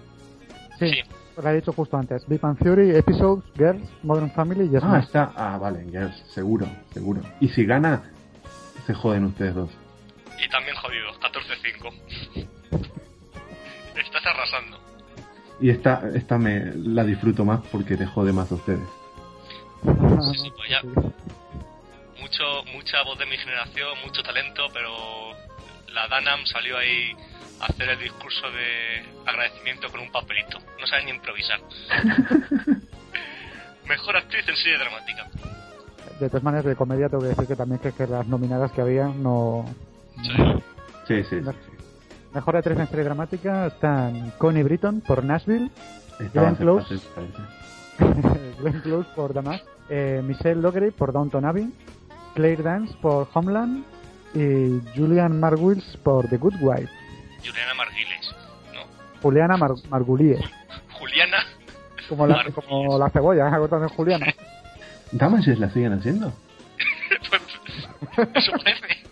[0.79, 1.01] Sí, Sí.
[1.41, 2.27] lo he dicho justo antes.
[2.27, 5.03] Big Bang Theory, Episodes, Girls, Modern Family y Ah, Smash.
[5.05, 5.31] está.
[5.35, 7.21] Ah, vale, ya, seguro, seguro.
[7.39, 8.03] Y si gana,
[8.85, 9.69] se joden ustedes dos.
[10.43, 11.93] Y también jodido, 14-5.
[13.95, 14.79] Estás arrasando.
[15.59, 18.87] Y esta, esta me la disfruto más porque te jode más a ustedes.
[19.83, 20.81] Sí, sí, pues ya.
[22.19, 25.31] Mucho, mucha voz de mi generación, mucho talento, pero
[25.93, 27.15] la Danam salió ahí
[27.59, 30.59] a hacer el discurso de agradecimiento con un papelito.
[30.79, 31.59] No sabe ni improvisar.
[33.85, 35.29] Mejor actriz en serie dramática.
[36.19, 38.81] De todas maneras, de comedia tengo que decir que también que, que las nominadas que
[38.81, 39.65] había no...
[40.21, 40.63] Sí.
[41.07, 41.41] Sí, sí.
[41.41, 41.73] sí.
[42.33, 45.69] Mejor actriz en serie dramática están Connie Britton por Nashville,
[46.33, 46.99] Glenn Close.
[48.59, 51.71] Glenn Close por Damas, eh, Michelle Logre por Downton Abbey,
[52.33, 53.83] Claire Dance por Homeland
[54.33, 56.89] y Julian Margulies por The Good Wife.
[57.45, 58.35] Juliana Marguiles,
[58.73, 59.21] ¿no?
[59.21, 60.39] Juliana Mar Margulies,
[60.99, 61.37] Juliana.
[62.09, 62.65] como la, Margulies.
[62.65, 63.67] como la cebolla, ¿eh?
[63.69, 64.25] también Juliana.
[65.13, 66.33] ¿Damages la siguen haciendo?
[67.29, 69.03] Pues, eso parece.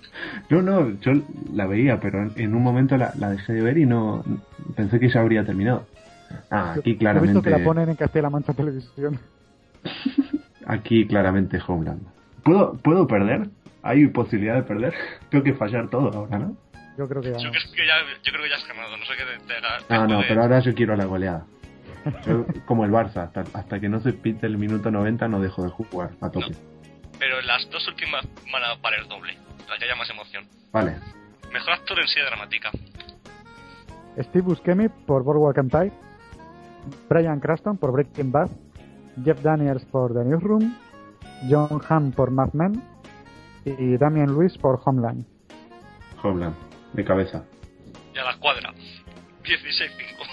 [0.50, 1.12] No, no, yo
[1.54, 4.24] la veía, pero en, un momento la, la dejé de ver y no
[4.76, 5.88] pensé que ya habría terminado.
[6.50, 9.20] Ah, aquí He visto claramente, que la ponen en Castilla-La Mancha Televisión.
[10.66, 12.02] aquí claramente Homeland.
[12.44, 13.50] ¿Puedo, ¿Puedo perder?
[13.84, 14.94] ¿Hay posibilidad de perder?
[15.30, 16.58] Tengo que fallar todo ahora, ¿no?
[16.98, 17.38] Yo creo que ya.
[17.38, 18.98] Yo creo que ya, yo creo que ya has ganado.
[18.98, 21.46] No sé qué te, te te Ah, no, pero ahora yo quiero la goleada.
[22.26, 25.64] Yo, como el Barça, hasta, hasta que no se pite el minuto 90 no dejo
[25.64, 26.56] de jugar a tope.
[27.20, 29.38] Pero las dos últimas van a valer doble.
[29.68, 30.48] Para que haya más emoción.
[30.72, 30.98] Vale.
[31.54, 32.72] Mejor actor en serie dramática.
[34.18, 35.92] Steve Buscemi por Boardwalk Empire,
[37.10, 38.50] Brian Cranston por Breaking Bad,
[39.24, 40.76] Jeff Daniels por The Newsroom,
[41.50, 42.82] John Hamm por Mad Men
[43.66, 45.26] y Damian Lewis por Homeland.
[46.22, 46.56] Homeland,
[46.94, 47.44] de cabeza.
[48.14, 48.74] Y a la cuadra.
[49.44, 50.31] 16-5.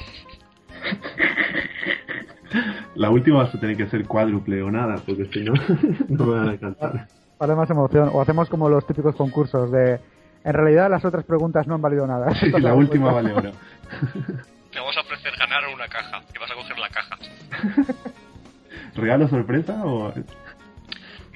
[2.94, 5.52] La última vas a tener que ser cuádruple o nada, porque si no,
[6.08, 7.08] no me van a alcanzar.
[7.38, 10.00] Para más emoción, o hacemos como los típicos concursos de.
[10.44, 12.34] En realidad, las otras preguntas no han valido nada.
[12.34, 13.52] Sí, la última vale oro.
[14.72, 16.20] Te vamos a ofrecer ganar una caja.
[16.34, 17.16] Y vas a coger la caja.
[18.96, 20.12] ¿Regalo sorpresa o.?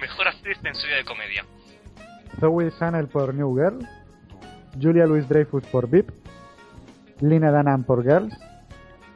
[0.00, 1.44] Mejor actriz en serie de comedia.
[2.40, 3.86] Zoe Chanel por New Girl,
[4.80, 6.10] Julia Louis Dreyfus por VIP,
[7.20, 8.34] Lina Dunham por Girls,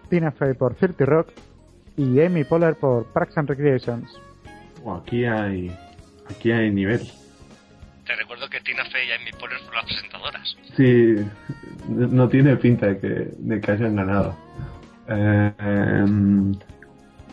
[0.08, 1.28] Tina Fey por 30 Rock
[1.96, 4.10] y Amy Poehler por Parks and Recreations.
[4.82, 5.74] Bueno, aquí hay.
[6.30, 7.00] Aquí hay nivel.
[8.06, 10.56] Te recuerdo que Tina Fey y Amy Poehler fueron las presentadoras.
[10.76, 11.14] Sí,
[11.88, 14.36] no tiene pinta de que, de que hayan ganado.
[15.08, 16.52] Eh, em,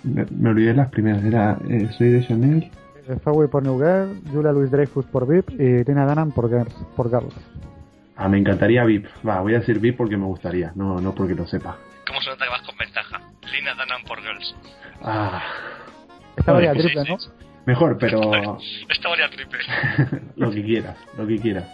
[0.04, 1.24] me, me olvidé las primeras.
[1.24, 2.72] Era eh, Soy de Chanel.
[3.08, 6.74] Eh, Zoe por New Girl, Julia Louis Dreyfus por VIP y Tina Dunham por Girls.
[6.96, 7.36] Por Girls.
[8.16, 9.08] Ah, me encantaría VIP.
[9.28, 11.78] Va, voy a decir VIP porque me gustaría, no, no porque lo sepa.
[12.08, 13.22] ¿Cómo se nota que vas con ventaja?
[13.52, 14.56] Lina Dunham por Girls.
[15.02, 15.42] Ah,
[16.36, 17.20] Esta valía triple, sí, ¿no?
[17.20, 17.30] sí.
[17.66, 18.20] mejor, pero
[18.90, 19.60] Esta varía triple.
[20.36, 21.66] lo que quieras, lo que quieras.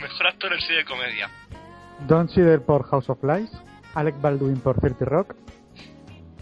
[0.00, 1.28] Mejor actor en serie de comedia.
[2.08, 3.50] Don Cheadle por House of Lies,
[3.94, 5.34] Alec Baldwin por 30 Rock,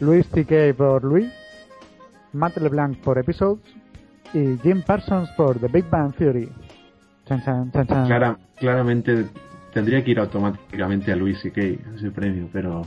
[0.01, 0.75] Louis T.K.
[0.77, 1.33] por Louis,
[2.33, 3.61] Matt LeBlanc por Episodes
[4.33, 6.49] y Jim Parsons por The Big Bang Theory.
[7.27, 8.07] Chan, chan, chan, chan.
[8.07, 9.27] Clara- claramente
[9.73, 11.61] tendría que ir automáticamente a Luis C.K.
[11.97, 12.83] ese premio, pero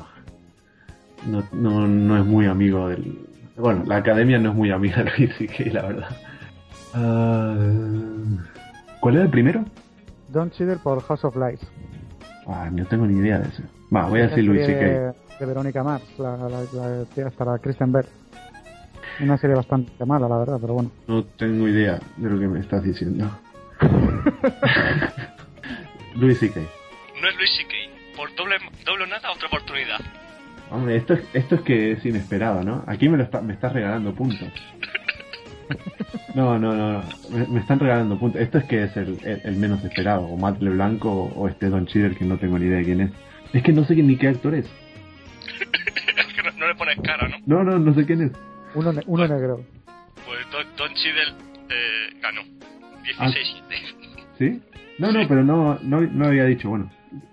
[1.25, 3.27] no, no, no es muy amigo del...
[3.57, 6.17] Bueno, la academia no es muy amiga de Luis C.K., la verdad.
[6.93, 7.55] Ah,
[8.99, 9.63] ¿Cuál era el primero?
[10.29, 11.59] Don Cheadle por House of Lies.
[12.47, 13.63] Ah, no tengo ni idea de eso.
[13.93, 14.79] Va, voy a decir Luis C.K.
[14.79, 18.05] de, de Verónica Mars, la, la, la, tía hasta la Kristen Bell.
[19.19, 20.91] Una serie bastante mala, la verdad, pero bueno.
[21.07, 23.29] No tengo idea de lo que me estás diciendo.
[26.15, 26.59] Luis C.K.
[27.21, 27.73] No es Luis C.K.
[28.15, 28.55] Por doble,
[28.85, 29.99] doble nada, otra oportunidad.
[30.71, 32.83] Hombre, esto es, esto es que es inesperado, ¿no?
[32.87, 34.47] Aquí me lo está, me estás regalando puntos.
[36.33, 37.03] No, no, no, no.
[37.29, 38.41] Me, me están regalando puntos.
[38.41, 40.21] Esto es que es el, el- el menos esperado.
[40.23, 43.01] O Matt LeBlanc o, o este Don Cheadle que no tengo ni idea de quién
[43.01, 43.11] es.
[43.53, 44.65] Es que no sé quién- ni qué actor es.
[45.61, 47.37] es que no, no le pones cara, ¿no?
[47.45, 48.31] No, no, no sé quién es.
[48.75, 49.61] Uno, ne- uno negro.
[50.25, 51.33] Pues Don, Don Cheadle
[51.69, 52.41] eh, ganó.
[53.19, 53.41] 16-7.
[54.37, 54.61] ¿Sí?
[54.99, 56.89] No, no, pero no, no, no había dicho, bueno,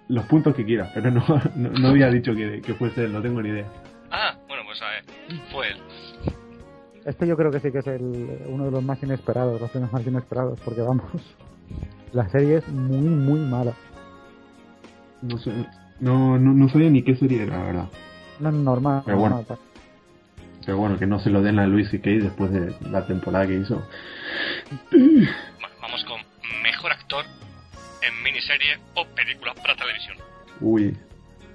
[0.08, 1.24] los puntos que quieras, pero no,
[1.56, 3.66] no, no había dicho que, que fuese él, no tengo ni idea.
[4.10, 5.04] Ah, bueno, pues a ver.
[5.52, 5.76] Fue él.
[7.04, 9.92] Este yo creo que sí que es el, uno de los más inesperados, los premios
[9.92, 11.06] más inesperados, porque vamos,
[12.12, 13.74] la serie es muy, muy mala.
[15.22, 15.52] No sé,
[16.00, 17.88] no, no, no sabía ni qué serie era, la verdad.
[18.40, 19.02] No es normal.
[19.04, 19.36] Pero bueno.
[19.36, 19.58] normal.
[20.64, 23.46] Pero bueno, que no se lo den a Luis y Kay después de la temporada
[23.46, 23.82] que hizo.
[24.90, 25.30] Bueno,
[25.80, 26.20] vamos con
[26.62, 26.92] mejor
[28.08, 30.16] en miniserie o película para televisión.
[30.60, 30.96] Uy,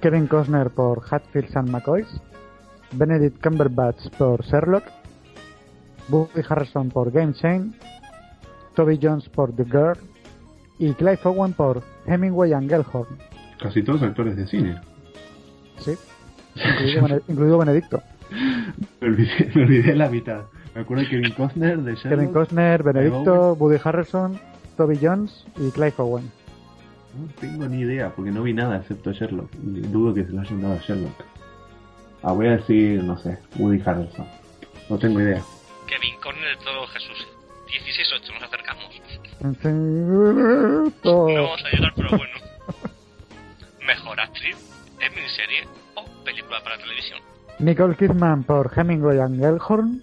[0.02, 2.08] Kevin Costner por Hatfields and McCoys,
[2.94, 4.84] Benedict Cumberbatch por Sherlock,
[6.10, 7.74] Woody Harrison por Game Chain,
[8.76, 9.98] Toby Jones por The Girl
[10.80, 13.18] y Clive Owen por Hemingway and Gellhorn.
[13.62, 14.82] casi todos actores de cine.
[15.80, 15.96] Sí.
[16.56, 18.04] incluido, Bene- incluido Benedicto.
[19.02, 20.42] Me olvidé, me olvidé la mitad.
[20.74, 22.10] Me acuerdo de Kevin Costner, de Sherlock.
[22.20, 23.54] Kevin Costner, Benedicto.
[23.54, 24.40] Woody Harrelson,
[24.76, 26.32] Toby Jones y Clive Owen.
[27.16, 29.52] No tengo ni idea, porque no vi nada excepto Sherlock.
[29.56, 31.24] Y Dudo que se lo hayan dado a Sherlock.
[32.24, 34.26] Ah, voy a decir, no sé, Woody Harrelson.
[34.90, 35.42] No tengo idea.
[35.88, 37.28] Kevin Conner de todo Jesús.
[37.68, 39.02] 16-8, nos acercamos.
[41.04, 42.34] No vamos a llegar, pero bueno.
[43.86, 44.56] Mejor actriz
[45.00, 47.20] en miniserie o película para televisión.
[47.60, 50.02] Nicole Kidman por Hemingway and Elkhorn.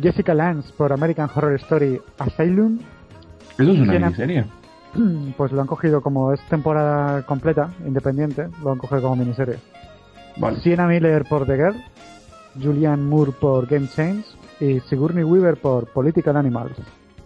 [0.00, 2.78] Jessica Lange por American Horror Story Asylum.
[3.58, 4.44] ¿Eso es una Siena- miniserie?
[5.36, 9.56] Pues lo han cogido como es temporada completa, independiente, lo han cogido como miniserie.
[10.36, 10.60] Vale.
[10.60, 11.76] Sienna Miller por The Girl.
[12.62, 14.24] Julianne Moore por Game Change.
[14.60, 16.76] Y Sigourney Weaver por Political Animals.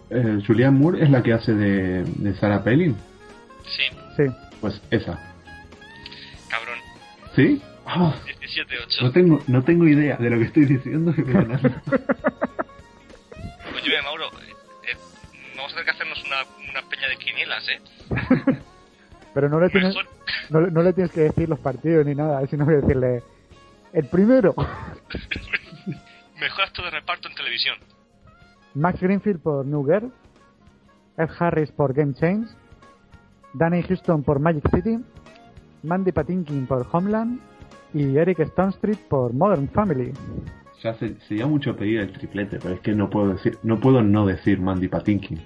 [0.09, 2.95] Eh, Julianne Moore es la que hace de, de Sarah Palin.
[3.65, 3.83] Sí,
[4.15, 4.23] Sí.
[4.61, 5.19] Pues esa.
[6.49, 6.79] cabrón.
[7.35, 7.61] ¿Sí?
[7.85, 9.01] Ah, 17-8.
[9.03, 11.11] no tengo no tengo idea de lo que estoy diciendo.
[13.75, 14.53] Oye, Mauro, eh,
[14.91, 14.97] eh,
[15.55, 16.37] vamos a tener que hacernos una,
[16.79, 17.81] una peña de quinielas, ¿eh?
[19.33, 20.09] Pero no le, tienes, Mejor,
[20.49, 23.21] no, le- no le tienes que decir los partidos ni nada, sino que decirle
[23.93, 24.55] el primero.
[26.39, 27.75] mejor actor de reparto en televisión.
[28.73, 30.11] Max Greenfield por New Girl.
[31.17, 32.47] Ed Harris por Game Change.
[33.53, 34.99] Danny Houston por Magic City.
[35.83, 37.39] Mandy Patinkin por Homeland.
[37.93, 40.13] Y Eric Stone Street por Modern Family.
[40.83, 44.03] ya se, sería mucho pedir el triplete, pero es que no puedo decir, no puedo
[44.03, 45.41] no decir Mandy Patinkin.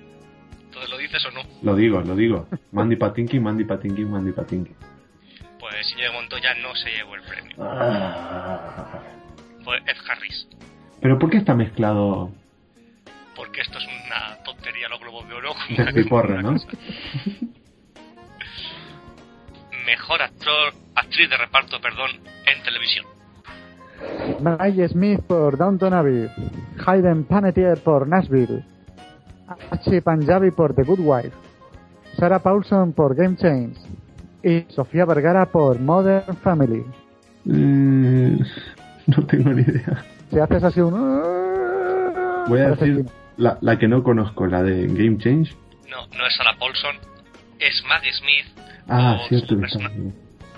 [0.81, 1.41] Entonces, ¿lo dices o no?
[1.61, 2.47] Lo digo, lo digo.
[2.71, 4.75] Mandy Patinkin, Mandy Patinkin, Mandy Patinkin.
[5.59, 7.55] Pues Íñigo Montoya no se llevó el premio.
[7.59, 9.03] Ah.
[9.63, 10.47] Fue Ed Harris.
[10.99, 12.31] Pero ¿por qué está mezclado
[13.35, 15.53] Porque esto es una tontería, los globos de oro.
[15.69, 16.55] Despiporre, no?
[19.85, 22.09] Mejor actor, actriz de reparto, perdón,
[22.45, 23.05] en televisión.
[24.41, 26.27] Maggie Smith por Downton Abbey.
[26.87, 28.63] Hayden Panettiere por Nashville.
[29.71, 31.31] Archie Panjabi por The Good Wife.
[32.17, 33.77] Sarah Paulson por Game Change.
[34.43, 36.83] Y Sofía Vergara por Modern Family.
[37.45, 38.39] Mm,
[39.07, 40.03] no tengo ni idea.
[40.29, 40.91] Si haces así un...
[42.47, 43.05] Voy a parece decir
[43.37, 45.55] la, la que no conozco, la de Game Change.
[45.89, 46.95] No, no es Sarah Paulson,
[47.59, 48.45] es Maggie Smith
[48.87, 49.91] Ah, por, cierto su persona-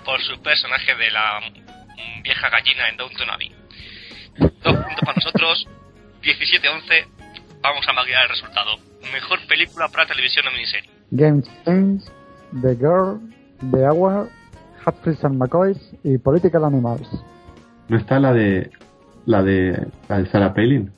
[0.04, 1.40] por su personaje de la
[2.22, 3.52] vieja gallina en Downton Abbey.
[4.38, 5.68] Dos puntos para nosotros,
[6.22, 7.06] 17-11.
[7.64, 8.76] Vamos a maquillar el resultado.
[9.10, 10.90] Mejor película para televisión o miniserie.
[11.10, 12.04] Game Change,
[12.60, 13.20] The Girl,
[13.70, 14.28] The Hour,
[14.84, 17.08] Hatfields and McCoys y Political Animals.
[17.88, 18.70] ¿No está la de
[19.24, 20.92] la de la de Sarah Palin?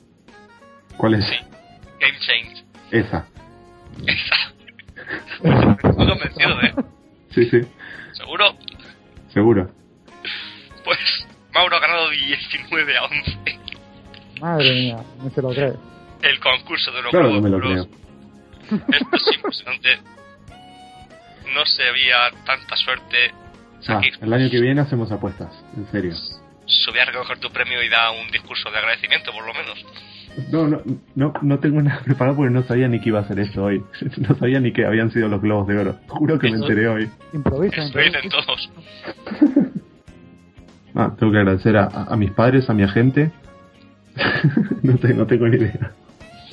[0.97, 1.25] ¿Cuál es?
[1.25, 1.35] Sí.
[2.01, 2.65] Game Change.
[2.91, 3.25] Esa.
[4.05, 4.35] Esa.
[5.87, 6.75] Estoy convencido, ¿eh?
[7.29, 7.61] Sí, sí,
[8.11, 8.57] ¿Seguro?
[9.33, 9.71] seguro.
[10.83, 10.99] Pues
[11.53, 13.59] Mauro ha ganado 19 a 11.
[14.41, 15.73] Madre mía, no se lo cree.
[16.21, 17.87] El concurso de los Claro que Globos me lo de Oro.
[18.69, 18.79] creo.
[18.89, 19.89] Esto es impresionante.
[21.53, 23.31] No se había tanta suerte.
[23.87, 26.13] Ah, el año que viene hacemos apuestas, en serio.
[26.65, 29.85] subí a recoger tu premio y da un discurso de agradecimiento, por lo menos.
[30.51, 30.81] No, no,
[31.15, 33.81] no, no tengo nada preparado porque no sabía ni que iba a hacer esto hoy.
[34.17, 35.99] No sabía ni que habían sido los globos de oro.
[36.07, 37.09] Juro que me enteré hoy.
[37.33, 37.81] Improvisa,
[38.29, 38.69] todos.
[40.95, 43.31] Ah, tengo que agradecer a, a- a mis padres, a mi agente.
[44.81, 45.91] no, te- no tengo ni idea.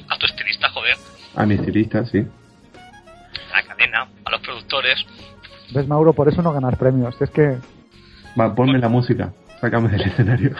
[0.08, 0.96] A tu estilista, joder.
[1.36, 2.18] A mi estilista, sí.
[3.52, 5.04] A la cadena, a los productores.
[5.70, 6.12] ¿Ves, Mauro?
[6.12, 7.20] Por eso no ganas premios.
[7.20, 7.58] Es que
[8.38, 9.32] Va, ponme la música.
[9.60, 10.56] Sácame del escenario.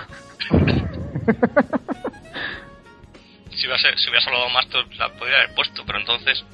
[3.56, 6.44] Si hubieras, si hubieras hablado más, te la podría haber puesto, pero entonces.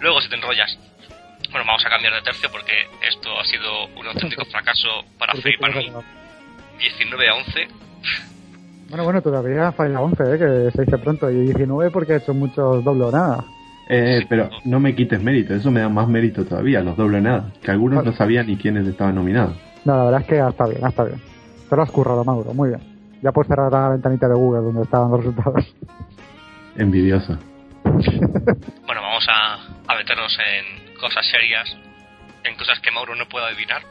[0.00, 0.78] Luego, si te enrollas.
[1.50, 5.42] Bueno, vamos a cambiar de tercio porque esto ha sido un auténtico fracaso para ¿por
[5.42, 6.00] qué te Felipe vas a Arnau.
[6.00, 6.78] acabar?
[6.78, 7.68] 19 a 11.
[8.88, 10.38] Bueno, bueno, todavía falla 11, ¿eh?
[10.38, 11.30] que se dice pronto.
[11.30, 13.44] Y 19 porque ha hecho muchos doble o nada.
[13.88, 17.52] Eh, pero no me quites mérito, eso me da más mérito todavía, los doble nada.
[17.62, 19.56] Que algunos no sabían ni quiénes estaban nominados.
[19.84, 21.20] No, la verdad es que está bien, está bien.
[21.68, 22.80] Te lo has currado, Mauro, muy bien.
[23.22, 25.74] Ya puedes cerrar la ventanita de Google donde estaban los resultados.
[26.76, 27.38] Envidioso.
[28.86, 29.54] Bueno, vamos a,
[29.92, 31.76] a meternos en cosas serias,
[32.44, 33.82] en cosas que Mauro no puede adivinar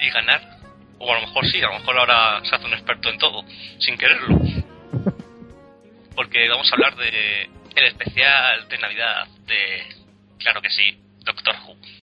[0.00, 0.61] y ganar.
[1.04, 3.44] O a lo mejor sí, a lo mejor ahora se hace un experto en todo,
[3.80, 4.38] sin quererlo.
[6.14, 9.82] Porque vamos a hablar de el especial de Navidad de,
[10.38, 12.01] claro que sí, Doctor Who.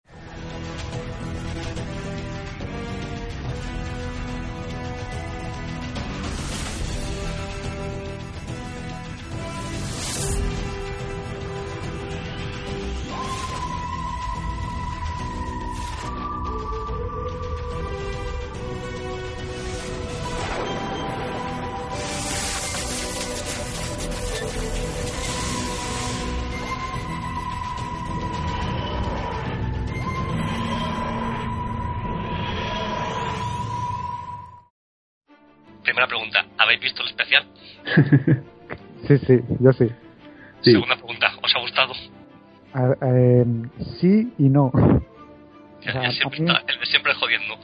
[39.08, 39.90] sí, sí, yo sí.
[40.62, 40.72] Sí.
[40.74, 41.94] Segunda pregunta, ¿os ha gustado?
[42.74, 43.46] A- eh,
[44.00, 44.72] sí y no.
[45.84, 47.56] El, sea, el siempre, mí- está- el de siempre jodiendo.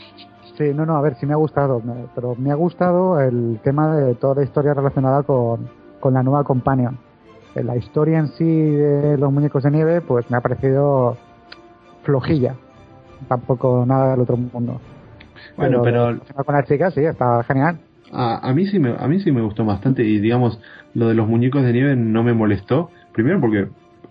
[0.58, 3.60] Sí, no, no, a ver, sí me ha gustado, me- pero me ha gustado el
[3.63, 6.98] tema de toda la historia relacionada con, con la nueva Companion.
[7.56, 11.16] Eh, La historia en sí de los muñecos de nieve, pues me ha parecido
[12.04, 12.56] flojilla.
[13.28, 14.80] Tampoco nada del otro mundo.
[15.56, 17.80] Bueno, pero con la chica, sí, está genial.
[18.12, 20.60] A, a mí sí me, a mí sí me gustó bastante y digamos
[20.93, 23.67] lo de los muñecos de nieve no me molestó primero porque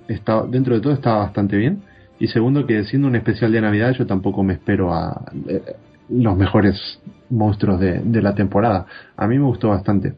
[0.09, 1.83] está dentro de todo estaba bastante bien
[2.19, 5.77] y segundo que siendo un especial de navidad yo tampoco me espero a eh,
[6.09, 10.15] los mejores monstruos de, la temporada a mí me gustó bastante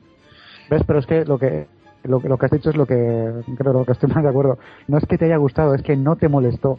[0.70, 0.82] ¿Ves?
[0.86, 1.66] Pero es que lo que
[2.04, 2.94] lo, lo que has dicho es lo que
[3.56, 4.58] creo lo que estoy más de acuerdo.
[4.86, 6.76] No es que te haya gustado, es que no te molestó.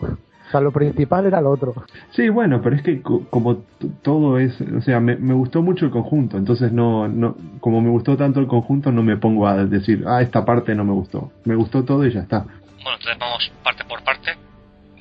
[0.50, 1.74] O sea, lo principal era lo otro.
[2.12, 3.64] sí bueno pero es que co- como
[4.02, 7.90] todo es o sea me, me gustó mucho el conjunto entonces no no como me
[7.90, 11.32] gustó tanto el conjunto no me pongo a decir ah esta parte no me gustó
[11.46, 14.32] me gustó todo y ya está Bueno, entonces vamos parte por parte.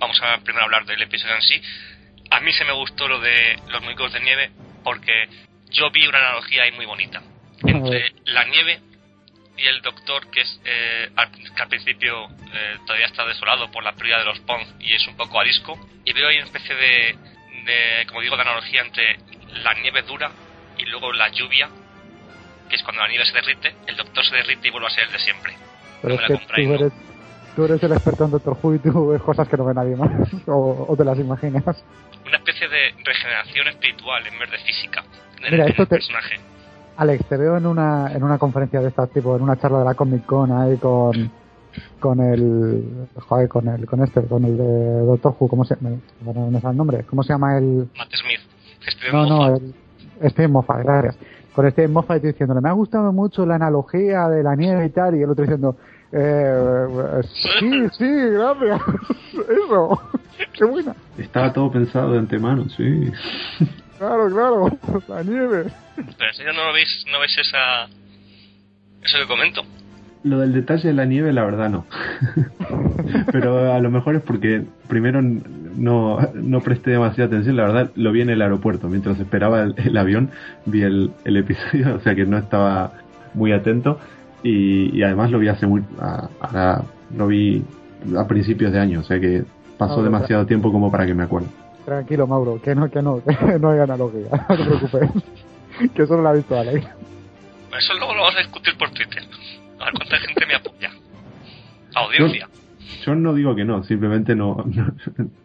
[0.01, 1.61] Vamos a primero hablar del episodio en sí.
[2.31, 4.51] A mí se me gustó lo de los muñecos de nieve
[4.85, 5.13] porque
[5.71, 7.21] yo vi una analogía ahí muy bonita
[7.65, 8.81] entre la nieve
[9.59, 13.83] y el doctor que es eh, al, que al principio eh, todavía está desolado por
[13.83, 16.75] la pérdida de los Pons y es un poco arisco y veo ahí una especie
[16.75, 17.17] de,
[17.65, 19.19] de como digo de analogía entre
[19.63, 20.31] la nieve dura
[20.77, 21.69] y luego la lluvia
[22.69, 25.05] que es cuando la nieve se derrite el doctor se derrite y vuelve a ser
[25.07, 25.55] el de siempre
[26.03, 26.93] Pero No es que tú eres,
[27.57, 29.97] tú eres el experto en Doctor Who y tú ves cosas que no ve nadie
[29.97, 30.11] más.
[30.47, 31.65] O, o te las imaginas.
[32.25, 35.03] una especie de regeneración espiritual en vez de física
[35.43, 36.39] en, Mira, esto el te- personaje.
[36.99, 39.85] Alex, te veo en una, en una conferencia de estas, tipo, en una charla de
[39.85, 41.31] la Comic Con ahí con,
[42.01, 46.01] con el, joder, con el, con este, con el de Doctor Who, ¿cómo se, me,
[46.23, 48.41] bueno, no el nombre, ¿cómo se llama el, Matt Smith,
[48.83, 49.63] Steven no, no, Moffat.
[50.23, 51.19] el, Steve Moffat, gracias.
[51.55, 55.15] Con Steve Moffat diciéndole, me ha gustado mucho la analogía de la nieve y tal,
[55.15, 55.77] y el otro diciendo,
[56.11, 57.21] eh,
[57.61, 58.81] sí, sí, gracias,
[59.33, 60.03] eso,
[60.53, 63.13] qué buena, Estaba todo pensado de antemano, sí.
[63.99, 65.65] Claro, claro, la nieve.
[65.97, 67.85] Pero en serio no lo veis, no veis esa
[69.03, 69.63] eso que comento.
[70.25, 71.87] Lo del detalle de la nieve, la verdad no.
[73.33, 78.11] Pero a lo mejor es porque primero no, no presté demasiada atención, la verdad lo
[78.13, 78.89] vi en el aeropuerto.
[78.89, 80.31] Mientras esperaba el, el avión,
[80.67, 82.93] vi el, el episodio, o sea que no estaba
[83.35, 83.99] muy atento.
[84.43, 85.83] Y, y además lo vi hace muy.
[86.01, 86.83] a- a-
[87.17, 87.65] lo vi
[88.17, 89.45] a principios de año, o sea que
[89.79, 91.49] pasó Ah, demasiado tiempo como para que me acuerde.
[91.89, 95.11] Tranquilo, Mauro, que no, que no, que no hay analogía, no te preocupes,
[95.95, 96.85] que eso no lo ha visto Alex.
[96.85, 99.23] Eso luego lo vamos a discutir por Twitter.
[99.81, 100.91] A ver cuánta gente me apoya.
[101.95, 102.47] Audiencia.
[103.07, 104.93] Yo no digo que no, simplemente no, no,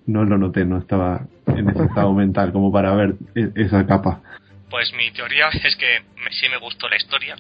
[0.06, 4.22] no lo noté, no estaba en ese estado mental como para ver e- esa capa.
[4.70, 7.38] Pues mi teoría es que me- sí me gustó la historia,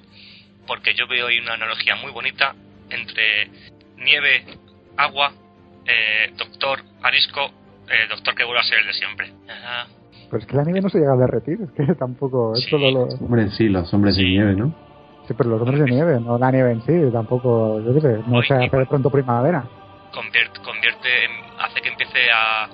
[0.66, 2.56] porque yo veo ahí una analogía muy bonita
[2.90, 3.50] entre
[3.98, 4.46] nieve,
[4.96, 5.34] agua,
[5.88, 7.52] eh, doctor, arisco,
[7.90, 9.34] eh, doctor que vuelve a ser el de siempre.
[9.50, 9.88] Ajá.
[10.30, 12.70] Pero es que la nieve no se llega a derretir, es que tampoco, es Sí.
[12.72, 13.04] solo lo...
[13.24, 14.30] Hombre, sí, los hombres de Sí.
[14.30, 14.74] nieve, ¿no?
[15.28, 18.18] Sí, pero los hombres de nieve, no la nieve en sí, tampoco, yo qué sé,
[18.28, 19.64] no Oye, se hace de pronto primavera.
[20.14, 22.66] Convierte, convierte en- hace que empiece a,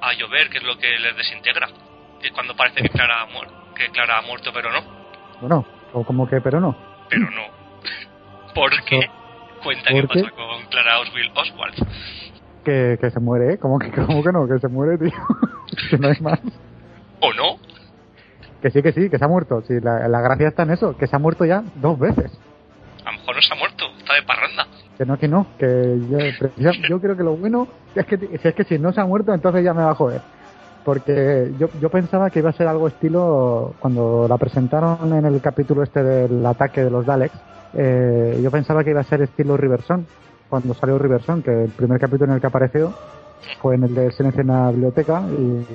[0.00, 1.68] a llover, que es lo que les desintegra.
[2.22, 4.80] Y cuando parece que Clara, ha muer- que Clara ha muerto, pero no.
[5.40, 6.76] Bueno, o como que, pero no.
[7.08, 7.42] Pero no.
[8.54, 9.08] Porque
[9.62, 10.22] cuenta qué ¿Por qué?
[10.24, 11.74] pasa con Clara Oswald Oswald.
[12.64, 13.58] Que, que se muere, ¿eh?
[13.58, 14.46] ¿Cómo que, cómo que no?
[14.46, 15.10] Que se muere, tío.
[15.90, 16.40] que no hay más.
[17.20, 17.58] ¿O no?
[18.60, 19.62] Que sí, que sí, que se ha muerto.
[19.66, 22.30] Sí, la, la gracia está en eso, que se ha muerto ya dos veces.
[23.04, 24.66] A lo mejor no se ha muerto, está de parranda.
[24.98, 26.00] Que no, que no, que
[26.56, 29.06] yo, yo creo que lo bueno es que, si es que si no se ha
[29.06, 30.20] muerto, entonces ya me va a joder.
[30.84, 35.40] Porque yo, yo pensaba que iba a ser algo estilo, cuando la presentaron en el
[35.40, 37.38] capítulo este del ataque de los Daleks,
[37.74, 40.06] eh, yo pensaba que iba a ser estilo Riverson,
[40.48, 42.94] cuando salió Riverson, que el primer capítulo en el que apareció
[43.60, 45.66] fue en el de Silencio en la biblioteca y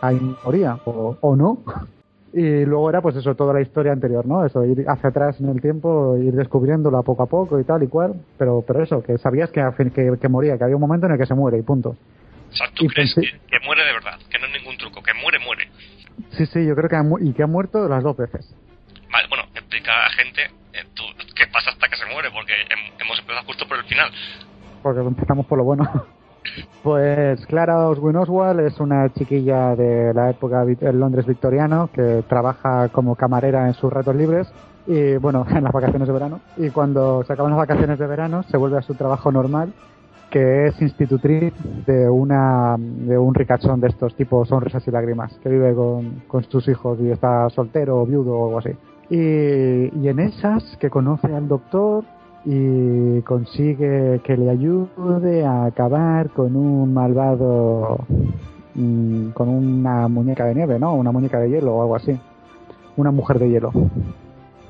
[0.00, 1.62] ahí moría, o, o no.
[2.36, 4.44] Y luego era pues eso, toda la historia anterior, ¿no?
[4.44, 7.86] Eso, ir hacia atrás en el tiempo, ir descubriéndola poco a poco y tal y
[7.86, 9.62] cual, pero, pero eso, que sabías que,
[9.94, 11.90] que, que moría, que había un momento en el que se muere y punto.
[11.90, 14.76] O sea, tú Y crees pensé- que, que muere de verdad, que no es ningún
[14.78, 15.62] truco, que muere, muere.
[16.30, 18.52] Sí, sí, yo creo que ha, mu- y que ha muerto las dos veces.
[19.12, 20.42] Vale, bueno, explica a la gente
[20.74, 21.04] eh, tú,
[21.38, 24.10] qué pasa hasta que se muere, porque hem- hemos justo por el final.
[24.82, 25.84] porque empezamos por lo bueno.
[26.82, 32.90] Pues Clara Oswin Oswald es una chiquilla de la época en Londres victoriano que trabaja
[32.90, 34.46] como camarera en sus ratos libres
[34.86, 36.40] y bueno, en las vacaciones de verano.
[36.58, 39.72] Y cuando se acaban las vacaciones de verano se vuelve a su trabajo normal,
[40.30, 41.54] que es institutriz
[41.86, 46.44] de una de un ricachón de estos tipos sonrisas y lágrimas, que vive con, con
[46.44, 48.76] sus hijos y está soltero o viudo o algo así.
[49.08, 52.04] Y, y en esas que conoce al doctor
[52.44, 58.04] y consigue que le ayude a acabar con un malvado
[58.74, 60.94] mm, con una muñeca de nieve, ¿no?
[60.94, 62.18] Una muñeca de hielo o algo así.
[62.96, 63.72] Una mujer de hielo.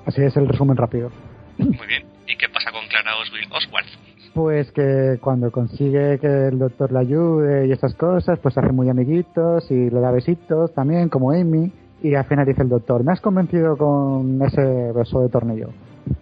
[0.07, 1.11] Así es el resumen rápido.
[1.59, 2.05] Muy bien.
[2.27, 3.53] ¿Y qué pasa con Clara Oswald?
[3.53, 3.87] Oswald?
[4.35, 8.73] Pues que cuando consigue que el doctor le ayude y esas cosas, pues se hace
[8.73, 11.73] muy amiguitos y le da besitos también, como Amy.
[12.03, 15.71] Y al final dice el doctor, me has convencido con ese beso de tornillo.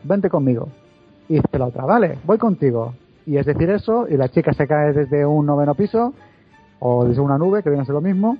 [0.05, 0.69] Vente conmigo.
[1.33, 2.93] Y dice la otra, vale, voy contigo.
[3.25, 6.13] Y es decir eso, y la chica se cae desde un noveno piso,
[6.79, 8.37] o desde una nube, que viene a ser lo mismo,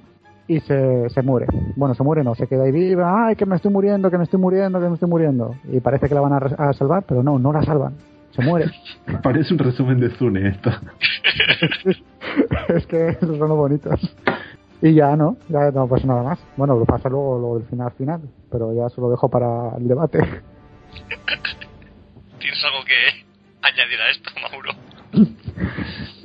[0.47, 1.47] y se, se muere.
[1.75, 4.25] Bueno, se muere, no, se queda ahí viva, ay, que me estoy muriendo, que me
[4.25, 5.55] estoy muriendo, que me estoy muriendo.
[5.73, 7.95] Y parece que la van a, a salvar, pero no, no la salvan.
[8.33, 8.71] Se muere.
[9.23, 10.69] Parece un resumen de Zune esto.
[12.75, 14.17] es que esos son los bonitos.
[14.83, 16.39] Y ya no, ya no pasa nada más.
[16.59, 18.21] Bueno, lo pasa luego lo del final final,
[18.51, 20.19] pero ya se lo dejo para el debate.
[22.43, 23.25] ¿Tienes algo que
[23.63, 24.71] añadir a esto, Mauro?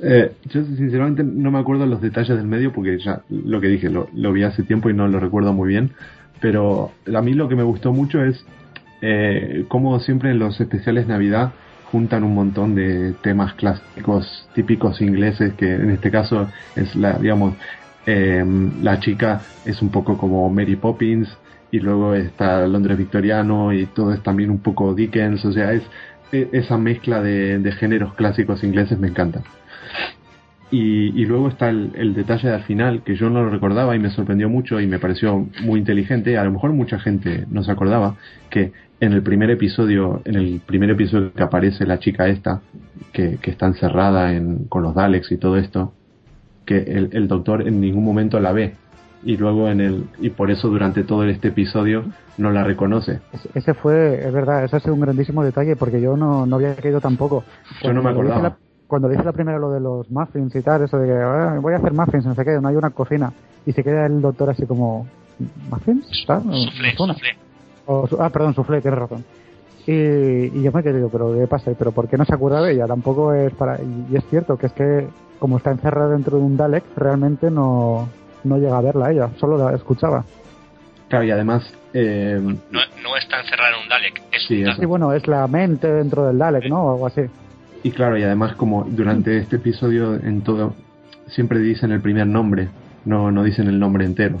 [0.00, 3.90] Eh, yo sinceramente no me acuerdo los detalles del medio porque ya lo que dije
[3.90, 5.90] lo, lo vi hace tiempo y no lo recuerdo muy bien.
[6.40, 8.46] Pero a mí lo que me gustó mucho es
[9.02, 11.52] eh, cómo siempre en los especiales Navidad
[11.90, 17.54] juntan un montón de temas clásicos típicos ingleses que en este caso es la digamos
[18.06, 18.44] eh,
[18.80, 21.28] la chica es un poco como Mary Poppins
[21.70, 25.82] y luego está Londres victoriano y todo es también un poco Dickens o sea es
[26.32, 29.42] e- esa mezcla de, de géneros clásicos ingleses me encanta
[30.70, 33.98] y, y luego está el, el detalle al final que yo no lo recordaba y
[33.98, 36.36] me sorprendió mucho y me pareció muy inteligente.
[36.36, 38.16] A lo mejor mucha gente no se acordaba
[38.50, 42.60] que en el primer episodio, en el primer episodio que aparece la chica esta,
[43.12, 45.94] que, que está encerrada en, con los Daleks y todo esto,
[46.66, 48.74] que el, el doctor en ningún momento la ve.
[49.22, 52.04] Y luego en el, y por eso durante todo este episodio
[52.36, 53.20] no la reconoce.
[53.32, 56.56] Es- Ese fue, es verdad, ese ha sido un grandísimo detalle porque yo no, no
[56.56, 57.42] había caído tampoco.
[57.82, 58.42] Yo no me acordaba.
[58.42, 61.58] la- cuando dice la primera lo de los muffins y tal, eso de que "Ah,
[61.60, 63.32] voy a hacer muffins, no sé qué, no hay una cocina.
[63.66, 65.06] Y se queda el doctor así como,
[65.68, 66.06] ¿muffins?
[66.06, 67.12] Suflé, no suena".
[67.14, 67.30] suflé.
[67.86, 69.24] O ah, perdón, suflé, tienes razón.
[69.86, 71.70] Y, y yo me he querido, pero ¿qué pasa?
[71.78, 72.86] ¿Pero por qué no se acuerda de ella?
[72.86, 73.80] Tampoco es para...
[73.82, 75.08] Y, y es cierto que es que
[75.38, 78.08] como está encerrada dentro de un Dalek, realmente no,
[78.48, 80.24] no llega a verla ella, solo la escuchaba.
[81.08, 81.62] Claro, y además,
[81.94, 84.66] eh, No, no está encerrado en un Dalek, es Sí, un eso.
[84.70, 84.80] Dalek.
[84.80, 86.82] Sí, bueno, es la mente dentro del Dalek, ¿no?
[86.84, 87.22] O algo así.
[87.82, 90.74] Y claro, y además como durante este episodio en todo
[91.28, 92.68] siempre dicen el primer nombre,
[93.04, 94.38] no no dicen el nombre entero.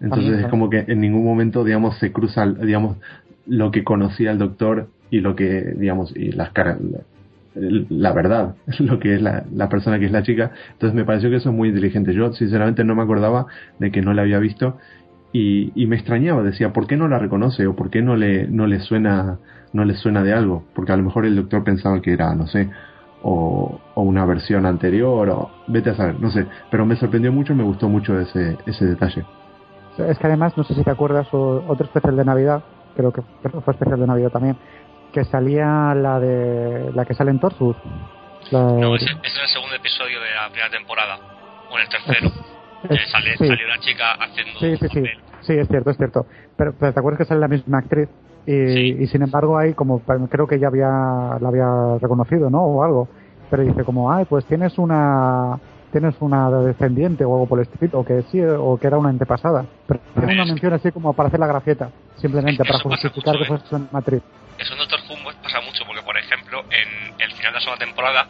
[0.00, 0.42] Entonces Ajá.
[0.42, 2.96] es como que en ningún momento digamos se cruza digamos
[3.46, 6.78] lo que conocía el doctor y lo que digamos y las caras
[7.60, 10.52] la, verdad, lo que es la, la persona que es la chica.
[10.72, 12.14] Entonces me pareció que eso es muy inteligente.
[12.14, 13.46] Yo sinceramente no me acordaba
[13.78, 14.78] de que no la había visto
[15.32, 18.48] y, y me extrañaba, decía, ¿por qué no la reconoce o por qué no le
[18.48, 19.40] no le suena
[19.72, 20.70] no le suena de algo?
[20.74, 22.70] Porque a lo mejor el doctor pensaba que era, no sé,
[23.22, 27.54] o, o una versión anterior o vete a saber, no sé, pero me sorprendió mucho,
[27.54, 29.24] me gustó mucho ese ese detalle.
[29.98, 32.62] Es que además, no sé si te acuerdas, o- otro especial de Navidad,
[32.94, 34.56] creo que fue especial de Navidad también,
[35.12, 37.76] que salía la de la que sale en Torsus.
[38.50, 41.18] La- No, es, es en el segundo episodio de la primera temporada,
[41.70, 42.26] o en el tercero.
[42.26, 45.18] es- que sale, sí, salió la chica haciendo sí, sí, sí, papel.
[45.40, 46.26] sí, es cierto, es cierto.
[46.56, 48.08] Pero, pero te acuerdas que sale la misma actriz
[48.46, 48.96] y, Sí.
[49.00, 52.62] y sin embargo ahí como creo que ya había la había reconocido, ¿no?
[52.62, 53.08] O algo.
[53.50, 55.58] Pero dice como, ay, pues tienes una
[55.90, 59.08] tienes una descendiente o algo por el estilo, o que sí, o que era una
[59.08, 59.64] antepasada.
[59.86, 63.36] Pero tiene una Es- mención así como para hacer la grafieta, simplemente Es para justificar
[63.38, 63.46] que ¿eh?
[63.48, 64.22] fuese una actriz.
[64.58, 67.84] Eso en Doctor Who pasa mucho, porque por ejemplo, en el final de la segunda
[67.84, 68.28] temporada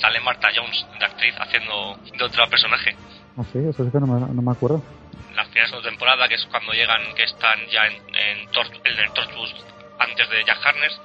[0.00, 2.94] sale Marta Jones, de actriz, haciendo de otro personaje.
[3.36, 4.82] Ah, sí, eso sí que no me, no me acuerdo.
[5.34, 8.46] La final de la segunda temporada, que es cuando llegan, que están ya en, en,
[8.52, 9.50] Tor- en el Torchwood
[9.98, 11.00] antes de Jack Harness,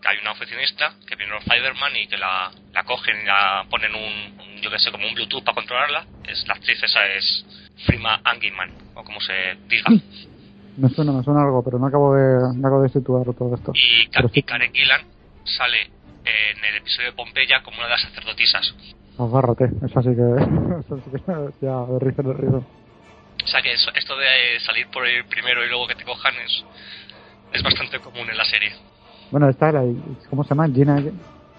[0.00, 3.66] que hay una oficinista que viene los Fiberman y que la, la cogen y la
[3.68, 6.06] ponen un, un, yo que sé, como un Bluetooth para controlarla.
[6.24, 7.44] Es la actriz esa es
[7.86, 9.84] Frima Angiman, o como se diga.
[10.76, 13.72] Me suena, me suena algo, pero no acabo de, no acabo de situar todo esto.
[13.74, 15.00] Y, Pero y Karen Gillan
[15.44, 15.78] sale
[16.24, 18.74] en el episodio de Pompeya como una de las sacerdotisas.
[19.18, 20.22] Agárrate, eso sí que,
[20.80, 22.56] eso sí que ya de risa, de risa.
[22.56, 26.34] O sea que eso- esto de salir por el primero y luego que te cojan
[26.44, 26.64] es,
[27.52, 28.72] es bastante común en la serie.
[29.30, 29.82] Bueno, está la,
[30.30, 30.68] ¿cómo se llama?
[30.68, 31.02] Gina,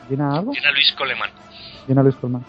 [0.07, 0.53] Gina algo?
[0.53, 1.29] Gina Luis Coleman.
[1.85, 2.45] Gina Luis Colman.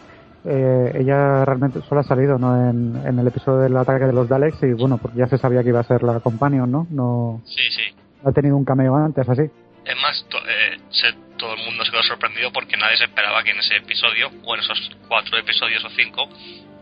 [0.46, 2.68] Eh, ella realmente solo ha salido ¿no?
[2.68, 5.62] en, en el episodio del ataque de los Daleks y bueno, porque ya se sabía
[5.62, 6.86] que iba a ser la companion, ¿no?
[6.90, 7.94] No Sí, sí.
[8.22, 9.42] no ha tenido un cameo antes, así.
[9.42, 13.42] Es más, to- eh, se- todo el mundo se quedó sorprendido porque nadie se esperaba
[13.42, 16.28] que en ese episodio, o en esos cuatro episodios o cinco,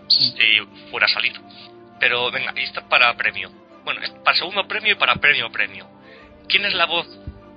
[0.09, 0.33] sí,
[0.91, 1.33] fuera a salir.
[2.01, 3.49] Pero venga, y está para premio.
[3.85, 5.87] Bueno, es para segundo premio y para premio premio.
[6.49, 7.07] ¿Quién es la voz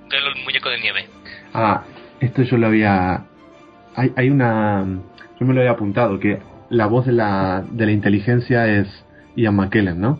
[0.09, 1.09] del muñeco de nieve?
[1.53, 1.83] Ah,
[2.19, 3.23] esto yo lo había...
[3.95, 4.85] Hay, hay una...
[5.39, 8.87] Yo me lo había apuntado, que la voz de la, de la inteligencia es
[9.35, 10.19] Ian McKellen, ¿no?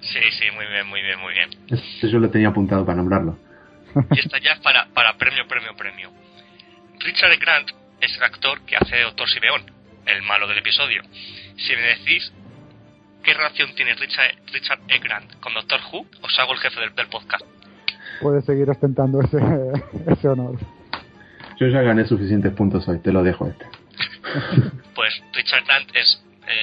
[0.00, 1.50] Sí, sí, muy bien, muy bien, muy bien.
[1.68, 3.38] Esto yo lo tenía apuntado para nombrarlo.
[4.10, 6.10] Y esta ya es para, para premio, premio, premio.
[7.00, 9.62] Richard Grant es el actor que hace de Doctor Simeón,
[10.06, 11.02] el malo del episodio.
[11.56, 12.32] Si me decís
[13.22, 14.98] qué relación tiene Richard, Richard E.
[14.98, 17.44] Grant con Doctor Who, os hago el jefe del, del podcast.
[18.22, 19.38] Puedes seguir ostentando ese,
[20.06, 20.58] ese honor.
[21.58, 23.66] Yo ya gané suficientes puntos hoy, te lo dejo este.
[24.94, 26.22] Pues Richard Grant es,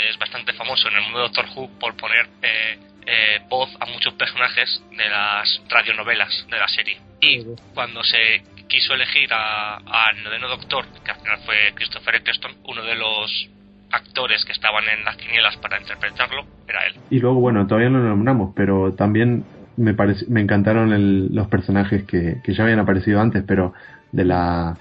[0.09, 3.85] es bastante famoso en el mundo de Doctor Who por poner eh, eh, voz a
[3.85, 6.97] muchos personajes de las radionovelas de la serie.
[7.21, 12.51] Y cuando se quiso elegir a- al noveno Doctor, que al final fue Christopher Eccleston,
[12.65, 13.49] uno de los
[13.91, 16.95] actores que estaban en las quinielas para interpretarlo era él.
[17.09, 19.45] Y luego, bueno, todavía no lo nombramos, pero también
[19.77, 19.93] me
[20.27, 23.73] me encantaron el- los personajes que, que ya habían aparecido antes, pero
[24.11, 24.77] de la...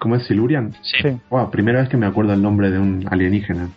[0.00, 0.74] ¿Cómo es Silurian?
[0.82, 0.98] Sí.
[1.30, 3.68] Wow, primera vez que me acuerdo el nombre de un alienígena.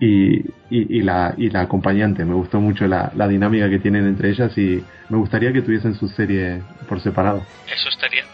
[0.00, 0.38] Y,
[0.70, 4.30] y, y la, y la acompañante, me gustó mucho la, la dinámica que tienen entre
[4.30, 7.44] ellas y me gustaría que tuviesen su serie por separado.
[7.72, 8.24] eso estaría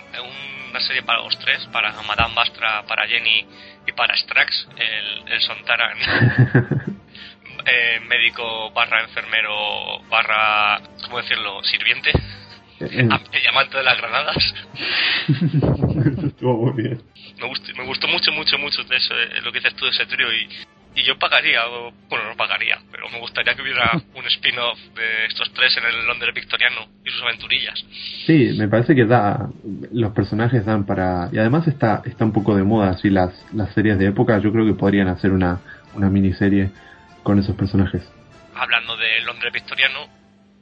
[0.71, 3.47] una serie para los tres, para Madame Bastra, para Jenny
[3.87, 5.97] y para Strax, el, el Sontaran
[7.67, 12.11] eh, médico barra enfermero barra, ¿cómo decirlo?, sirviente,
[12.81, 14.55] En- am- el amante de las granadas.
[16.45, 17.01] Estuvo muy bien.
[17.41, 19.93] me gustó, me gustó mucho, mucho, mucho de eso, eh, lo que dices tú de
[19.93, 20.47] ese trío y,
[21.01, 25.25] y yo pagaría, o- bueno, no pagaría, pero me gustaría que hubiera un spin-off de
[25.27, 27.83] estos tres en el Londres victoriano y sus aventurillas.
[28.27, 29.49] Sí, me parece que da,
[29.93, 33.73] los personajes dan para, y además está, está un poco de moda así las, las
[33.73, 35.61] series de época, yo creo que podrían hacer una,
[35.95, 36.71] una miniserie
[37.23, 38.03] con esos personajes.
[38.55, 40.01] Hablando de Londres victoriano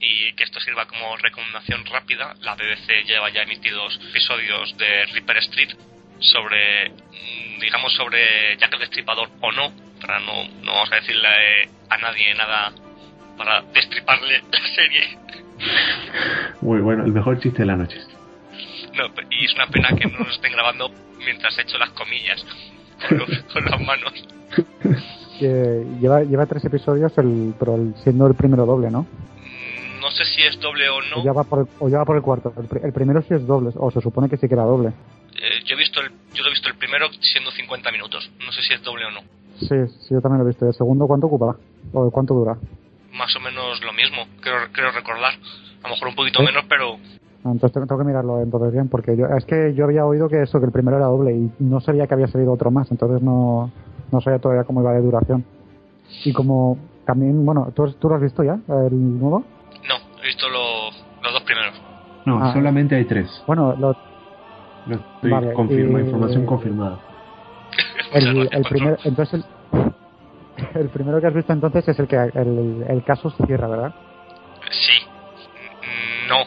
[0.05, 5.37] y que esto sirva como recomendación rápida, la BBC lleva ya emitidos episodios de Ripper
[5.39, 5.71] Street
[6.19, 11.29] sobre, mm, digamos, sobre Jack el Destripador o no, para no, no vamos a decirle
[11.89, 12.73] a nadie nada
[13.39, 15.19] para destriparle la serie.
[16.61, 17.99] Muy bueno, el mejor chiste de la noche.
[18.95, 22.45] No, y es una pena que no nos estén grabando mientras he hecho las comillas
[23.09, 24.13] con, los- con las manos.
[25.39, 29.07] Que lleva, lleva tres episodios, el, pero el- siendo el primero doble, ¿no?
[30.03, 31.25] No sé si es doble o O, no.
[31.25, 32.53] ya va por el, o ya va por el cuarto.
[32.59, 34.89] El, pri- el primero sí es doble, o se supone que sí que era doble.
[34.89, 38.31] Eh, yo he visto el, yo lo he visto el primero siendo 50 minutos.
[38.45, 39.21] No sé si es doble o no.
[39.61, 40.67] Sí, sí, yo también lo he visto.
[40.67, 41.57] ¿El segundo cuánto ocupa?
[41.93, 42.57] ¿O cuánto dura?
[43.15, 45.35] Más o menos lo mismo, creo, creo recordar.
[45.83, 46.97] A lo mejor un poquito menos, pero
[47.45, 50.29] Ah, Entonces tengo, tengo que mirarlo entonces bien, porque yo, es que yo había oído
[50.29, 52.89] que eso, que el primero era doble y no sabía que había salido otro más,
[52.93, 53.69] entonces no,
[54.13, 55.45] no sabía todavía cómo iba de duración.
[56.25, 58.55] Y como también, bueno, ¿tú, tú lo has visto ya,
[58.87, 59.45] el nuevo?
[62.25, 62.53] No, Ah.
[62.53, 63.43] solamente hay tres.
[63.47, 63.97] Bueno, lo-
[64.87, 66.99] Lo estoy Vale, confirma, y- información confirmada.
[68.13, 69.95] El, el primer, entonces el,
[70.83, 73.95] el primero que has visto entonces es el que el, el caso se cierra, ¿verdad?
[74.71, 75.07] Sí.
[76.29, 76.45] No.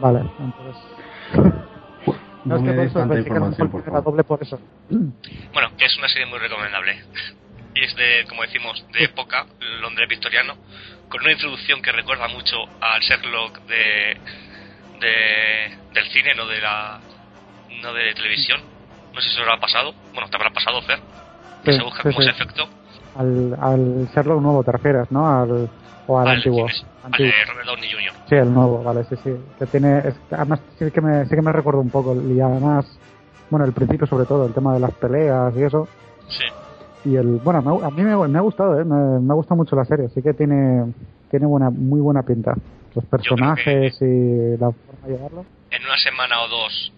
[0.00, 0.82] Vale, entonces...
[2.44, 4.04] No es que me por des eso tanta que información, por favor.
[4.04, 4.58] doble por eso.
[4.90, 6.94] Bueno, que es una serie muy recomendable.
[7.74, 9.46] Y es de, como decimos, de época,
[9.80, 10.52] Londres victoriano,
[11.08, 14.16] con una introducción que recuerda mucho al Sherlock de,
[15.00, 17.00] de del cine, no de la
[17.82, 18.60] no de televisión.
[19.12, 19.94] No sé si os habrá pasado.
[20.12, 20.98] Bueno, te habrá pasado, Fer.
[21.64, 22.28] Que Sí, se busca sí, como sí.
[22.28, 22.68] ese efecto.
[23.16, 25.26] Al, al Sherlock nuevo te refieres, ¿no?
[25.26, 25.68] Al,
[26.06, 26.66] o al, antiguo.
[26.66, 26.74] al
[27.04, 27.30] Antiguo.
[27.32, 28.12] de Robert Downey Jr.
[28.28, 29.30] Sí, el nuevo, vale, sí, sí.
[29.58, 32.86] Que tiene, es- además sí que me, sí que me recuerdo un poco y además,
[33.50, 35.88] bueno, el principio sobre todo, el tema de las peleas y eso.
[36.28, 36.44] Sí.
[37.04, 38.84] Y el, bueno, me a mí me, me ha gustado, ¿eh?
[38.84, 40.92] me, me ha gustado mucho la serie, sí que tiene,
[41.30, 42.54] tiene buena, muy buena pinta.
[42.94, 45.44] Los personajes y la forma de llevarlo.
[45.70, 46.92] En una semana o dos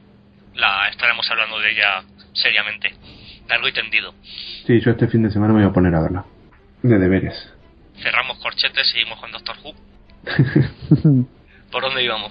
[0.55, 2.05] la estaremos hablando de ella
[2.35, 2.91] seriamente.
[3.49, 4.13] Largo y tendido.
[4.67, 6.25] Sí, yo este fin de semana me voy a poner a verla.
[6.83, 7.35] De deberes.
[8.03, 9.73] Cerramos corchetes, seguimos con Doctor Who.
[11.73, 12.31] ¿Por dónde íbamos?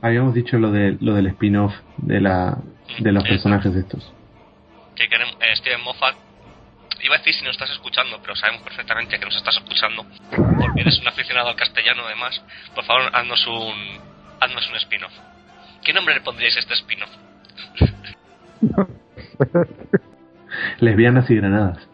[0.00, 2.58] Habíamos dicho lo de lo del spin-off de la
[3.00, 3.30] de los Sí.
[3.30, 4.12] personajes estos.
[4.96, 6.16] Que queremos, eh, Steven Moffat
[7.02, 10.80] iba a decir si nos estás escuchando, pero sabemos perfectamente que nos estás escuchando, porque
[10.80, 12.42] eres un aficionado al castellano además.
[12.74, 14.00] Por favor, haznos un,
[14.40, 15.12] haznos un spin-off.
[15.84, 17.10] ¿Qué nombre le pondríais a este spin-off?
[20.80, 21.86] Lesbianas y granadas.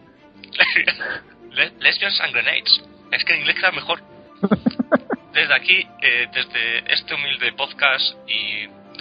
[1.53, 2.82] Le- Lesbians and Grenades.
[3.11, 4.00] Es que en inglés queda mejor.
[5.32, 8.51] Desde aquí, eh, desde este humilde podcast y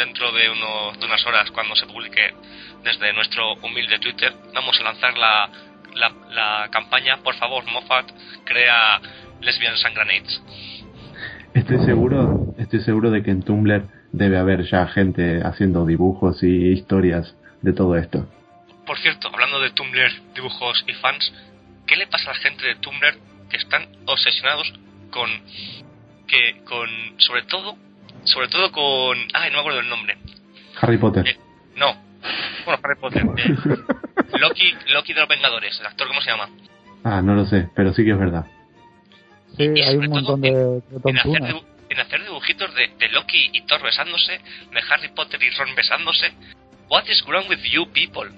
[0.05, 2.33] dentro de, unos, de unas horas cuando se publique
[2.83, 5.49] desde nuestro humilde Twitter, vamos a lanzar la,
[5.93, 8.07] la, la campaña, por favor, Moffat,
[8.43, 8.99] crea
[9.41, 10.41] Lesbians and Grenades.
[11.53, 16.71] Estoy seguro, estoy seguro de que en Tumblr debe haber ya gente haciendo dibujos y
[16.71, 18.27] historias de todo esto.
[18.85, 21.31] Por cierto, hablando de Tumblr, dibujos y fans,
[21.85, 23.17] ¿qué le pasa a la gente de Tumblr
[23.49, 24.73] que están obsesionados
[25.11, 25.29] con
[26.27, 27.75] que con sobre todo
[28.24, 30.17] sobre todo con ay no me acuerdo el nombre
[30.82, 31.28] Harry Potter.
[31.28, 31.38] Eh,
[31.76, 31.88] no
[32.65, 36.49] bueno Harry Potter eh, Loki Loki de los Vengadores el actor cómo se llama
[37.03, 38.45] Ah, no lo sé, pero sí que es verdad.
[39.57, 41.49] Sí, Y hay un todo montón de, de en hacer, tontunas.
[41.55, 45.76] dibu- en hacer dibujitos de, de Loki y Thor besándose, de Harry Potter y Ron
[45.76, 46.28] besándose.
[46.91, 48.30] What is wrong with you people?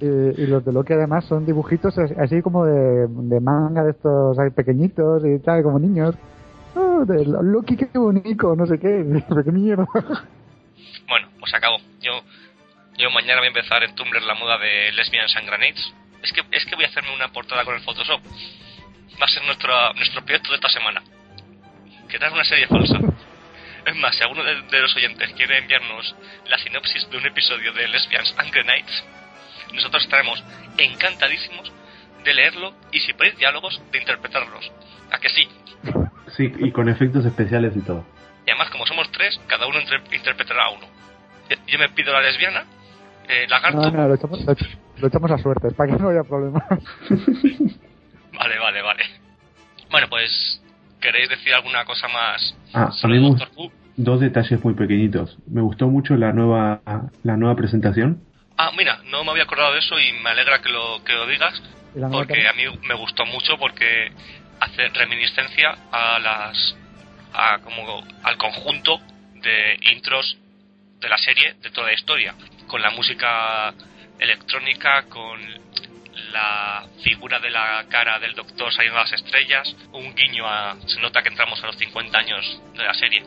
[0.00, 3.90] Y, y los de Loki además son dibujitos as- así como de, de manga de
[3.90, 6.14] estos pequeñitos y tal, como niños.
[6.92, 8.88] Oh, de Loki, qué bonito, no sé qué.
[9.44, 9.86] Qué mierda.
[11.08, 11.78] Bueno, pues acabo.
[12.00, 12.22] Yo,
[12.98, 15.94] yo mañana voy a empezar en Tumblr la moda de Lesbians and Grenades.
[16.22, 18.20] Es que, es que voy a hacerme una portada con el Photoshop.
[19.20, 21.02] Va a ser nuestro, nuestro proyecto de esta semana.
[22.08, 22.98] Crear una serie falsa.
[23.84, 26.14] Es más, si alguno de, de los oyentes quiere enviarnos
[26.48, 29.04] la sinopsis de un episodio de Lesbians and Grenades,
[29.72, 30.40] nosotros estaremos
[30.78, 31.72] encantadísimos
[32.22, 34.70] de leerlo y si podéis diálogos, de interpretarlos.
[35.10, 35.48] ¿A que sí?
[36.36, 38.04] Sí, y con efectos especiales y todo.
[38.46, 39.78] Y además, como somos tres, cada uno
[40.12, 40.86] interpretará a uno.
[41.66, 42.64] Yo- me pido la lesbiana,
[43.28, 43.80] eh, lagarto.
[43.82, 46.62] No, no, lo echamos, lo, ech- lo echamos a suerte, para que no haya problemas.
[48.32, 49.04] Vale, vale, vale.
[49.90, 50.62] Bueno, pues,
[51.00, 53.70] ¿queréis decir alguna cosa más Ah, a sobre Doctor Who?
[53.96, 55.36] dos detalles muy pequeñitos.
[55.46, 56.80] Me gustó mucho la nueva
[57.22, 58.22] la nueva presentación.
[58.56, 61.26] Ah, mira, no me había acordado de eso y me alegra que lo, que lo
[61.26, 61.62] digas,
[62.10, 64.12] porque a mí me gustó mucho porque
[64.62, 66.76] hace reminiscencia a las
[67.34, 69.00] a como al conjunto
[69.42, 70.36] de intros
[71.00, 72.34] de la serie de toda la historia
[72.68, 73.72] con la música
[74.18, 75.40] electrónica con
[76.32, 81.00] la figura de la cara del doctor saliendo a las estrellas un guiño a se
[81.00, 83.22] nota que entramos a los 50 años de la serie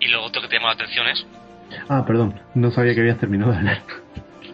[0.00, 1.26] y lo otro que te llama la atención es
[1.88, 3.82] Ah, perdón, no sabía que habías terminado de hablar.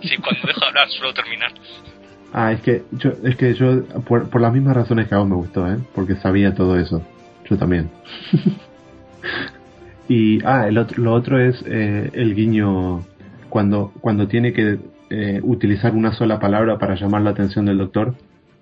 [0.03, 1.53] si cuando dejo de hablar suelo terminar
[2.33, 5.29] Ah, es que yo, es que yo, por, por las mismas razones que a vos
[5.29, 5.77] me gustó, ¿eh?
[5.95, 7.03] Porque sabía todo eso.
[7.49, 7.91] Yo también.
[10.09, 13.03] y, ah, el otro, lo otro es eh, el guiño
[13.49, 14.79] cuando, cuando tiene que
[15.11, 18.15] eh, utilizar una sola palabra para llamar la atención del doctor,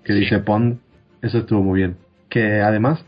[0.05, 0.21] que Sí.
[0.21, 0.79] dice Pond.
[1.23, 1.97] Eso estuvo muy bien.
[2.29, 3.05] Que además,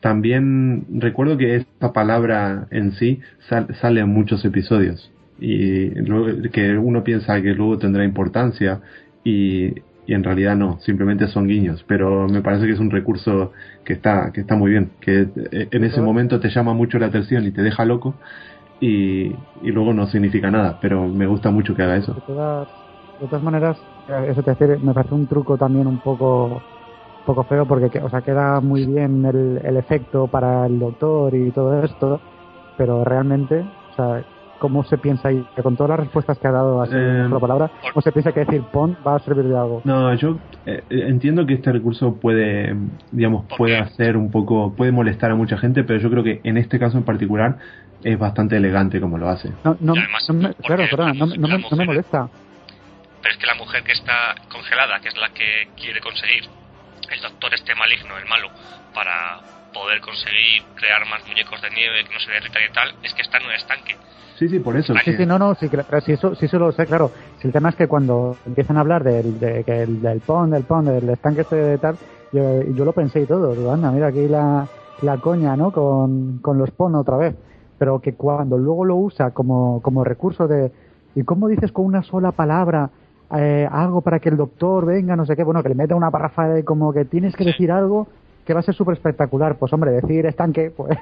[0.00, 5.10] también recuerdo que esta palabra en sí sal- sale en muchos episodios.
[5.38, 8.80] Y luego, que uno piensa que luego tendrá importancia
[9.24, 9.74] y,
[10.04, 11.84] y en realidad no, simplemente son guiños.
[11.88, 13.52] Pero me parece que es un recurso
[13.84, 15.20] que está, que está muy bien, que
[15.52, 18.18] eh, en ese momento te llama mucho la atención y te deja loco
[18.80, 22.14] y, y luego no significa nada, pero me gusta mucho que haga eso.
[22.14, 22.68] De todas,
[23.18, 26.66] de todas maneras, eh, eso te me parece un truco también un poco
[27.24, 31.34] poco feo porque que- o sea, queda muy bien el, el efecto para el doctor
[31.36, 32.22] y todo esto,
[32.76, 34.26] pero realmente, o sea,
[34.62, 35.44] ¿cómo se piensa ahí?
[35.56, 38.40] Que con todas las respuestas que ha dado así Eh, palabra, ¿cómo se piensa que
[38.40, 39.82] decir pon va a servir de algo?
[39.84, 42.76] No, yo eh, entiendo que este recurso puede,
[43.10, 46.40] digamos, ¿Por puede hacer un poco, puede molestar a mucha gente, pero yo creo que
[46.44, 47.58] en este caso en particular
[48.04, 49.50] es bastante elegante como lo hace.
[49.64, 52.28] No, no, Y además, no me, claro, perdona, no, me, no me mujer- molesta.
[53.20, 56.44] pero es que la mujer que está congelada, que es la que quiere conseguir
[57.10, 58.48] el doctor este maligno, el malo,
[58.94, 59.40] para
[59.72, 63.22] poder conseguir crear más muñecos de nieve que no se derritan y tal, es que
[63.22, 63.96] está en un estanque.
[64.42, 64.92] Sí, sí, por eso.
[65.04, 67.12] Sí, Sí, sí, no, no, sí, pero si eso, si eso lo sé, claro.
[67.40, 70.52] Si el tema es que cuando empiezan a hablar del, de, que el- del pond,
[70.52, 71.96] del pond, del estanque este de tal,
[72.32, 73.54] yo, yo lo pensé y todo.
[73.54, 74.66] Digo, anda, mira aquí la,
[75.00, 75.70] la coña, ¿no?
[75.70, 77.36] Con, con los pond otra vez.
[77.78, 80.72] Pero que cuando luego lo usa como, como recurso de.
[81.14, 82.90] ¿Y cómo dices con una sola palabra
[83.36, 85.44] eh, algo para que el doctor venga, no sé qué?
[85.44, 87.50] Bueno, que le meta una parrafa de como que tienes que Sí.
[87.50, 88.08] decir algo
[88.44, 89.56] que va a ser súper espectacular.
[89.56, 90.98] Pues hombre, decir estanque, pues.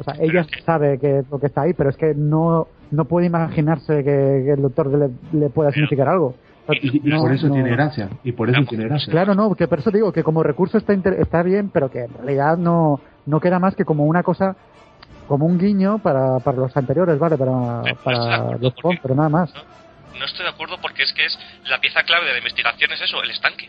[0.00, 3.26] O sea, ella sabe que lo que está ahí, pero es que no, no puede
[3.26, 6.34] imaginarse que, que el doctor le, le pueda significar algo.
[6.70, 7.54] y, y No, por eso no.
[7.54, 8.08] tiene gracia.
[8.24, 9.10] Y por eso La tiene gracia.
[9.10, 12.00] Claro, no, que por eso digo que como recurso está, inter- está bien, pero que
[12.04, 14.56] en realidad no, no queda más que como una cosa,
[15.28, 17.36] como un guiño para, para los anteriores, ¿vale?
[17.36, 18.72] Para, para los
[19.02, 19.52] pero nada más.
[19.54, 19.60] No,
[20.18, 21.38] no estoy de acuerdo porque es que es
[21.68, 23.68] la pieza clave de la investigación es eso, el estanque.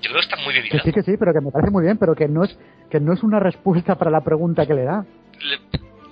[0.00, 1.82] Yo creo que está muy bien Que sí, que sí, pero que me parece muy
[1.82, 2.56] bien, pero que no es,
[2.88, 5.04] que no es una respuesta para la pregunta que le da.
[5.40, 5.58] Le-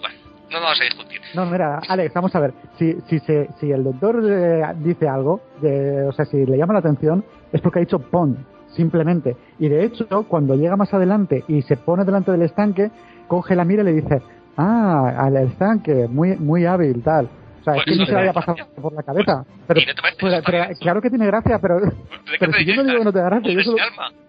[0.01, 0.15] Bueno,
[0.51, 1.21] no vamos a discutir.
[1.35, 2.53] No, mira, Alex, vamos a ver.
[2.79, 6.73] Si, si, se, si el doctor eh, dice algo, de- o sea, si le llama
[6.75, 9.37] la atención, es porque ha dicho pon, simplemente.
[9.59, 12.91] Y de hecho, cuando llega más adelante y se pone delante del estanque,
[13.29, 14.23] coge la mira y le dice,
[14.57, 17.29] ah, al estanque, muy, muy hábil, tal.
[17.61, 19.45] O sea, es que no se le parece pasado por la cabeza.
[19.67, 21.97] Pero, ¿y no te parece pero- pero claro que tiene gracia, pero, ¿De qué
[22.39, 23.77] pero si yo no digo que no te da gracia, yo solo,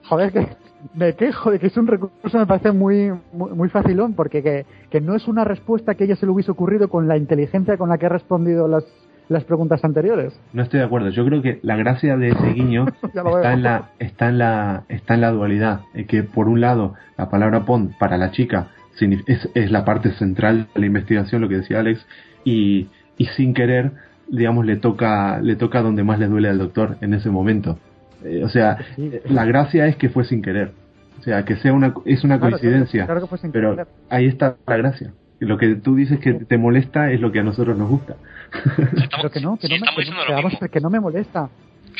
[0.09, 0.47] joder, que,
[0.93, 4.65] me quejo de que es un recurso, me parece muy, muy, muy facilón, porque que,
[4.89, 7.77] que, no es una respuesta que a ella se le hubiese ocurrido con la inteligencia
[7.77, 8.85] con la que ha respondido las,
[9.29, 10.39] las preguntas anteriores.
[10.53, 11.09] No estoy de acuerdo.
[11.09, 15.13] Yo creo que la gracia de ese guiño está, en la, está, en la, está
[15.15, 15.81] en la dualidad.
[16.07, 18.69] que por un lado, la palabra pond para la chica
[18.99, 22.05] es, es la parte central de la investigación, lo que decía Alex,
[22.43, 23.91] y, y sin querer,
[24.27, 27.77] digamos, le toca, le toca donde más le duele al doctor en ese momento.
[28.23, 28.77] Eh, o sea,
[29.25, 30.71] la gracia es que fue sin querer.
[31.19, 33.07] O sea, que sea una, es una coincidencia.
[33.51, 35.13] pero ahí está la gracia.
[35.39, 38.15] Lo que tú dices que te molesta es lo que a nosotros nos gusta.
[39.15, 41.49] pero que no, que no, me, que no me molesta.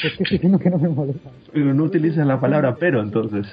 [0.04, 1.30] Es que estoy diciendo que no me molesta.
[1.52, 3.48] Pero no utilizas la palabra pero entonces.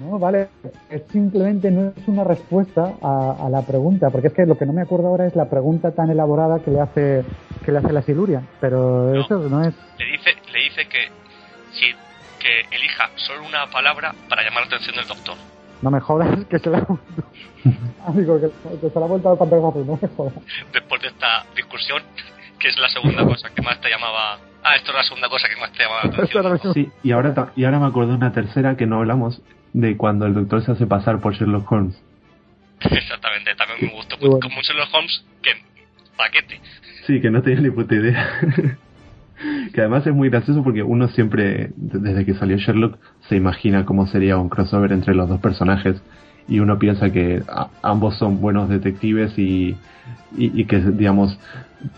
[0.00, 0.48] no, vale.
[0.88, 4.72] Es simplemente no es una respuesta a, la pregunta, porque es que lo que no
[4.72, 7.24] me acuerdo ahora es la pregunta tan elaborada que le hace
[7.64, 9.74] que le hace la Siluria, pero eso no es.
[9.98, 10.30] Le dice,
[10.74, 11.08] dice que
[11.72, 11.94] si
[12.40, 15.36] que elija solo una palabra para llamar la atención del doctor.
[15.80, 16.86] No me jodas, que se la
[18.06, 18.50] Amigo, que,
[18.80, 20.34] que, se la ha vuelto al pantallazo, no me jodas.
[20.72, 22.02] Después de esta discusión,
[22.58, 25.46] que es la segunda cosa que más te llamaba Ah, esto es la segunda cosa
[25.46, 26.72] que más te llama la atención.
[26.72, 29.42] Sí, y ahora, y ahora me acuerdo de una tercera que no hablamos,
[29.74, 32.02] de cuando el doctor se hace pasar por Sherlock Holmes.
[32.80, 34.16] Exactamente, también me gustó.
[34.18, 35.50] Como Sherlock Holmes, que
[36.16, 36.60] paquete.
[37.06, 38.40] Sí, que no tenía ni puta idea.
[39.72, 44.06] Que además es muy gracioso porque uno siempre, desde que salió Sherlock, se imagina cómo
[44.06, 46.00] sería un crossover entre los dos personajes
[46.48, 47.42] y uno piensa que
[47.82, 49.76] ambos son buenos detectives y,
[50.36, 51.38] y, y, que, digamos,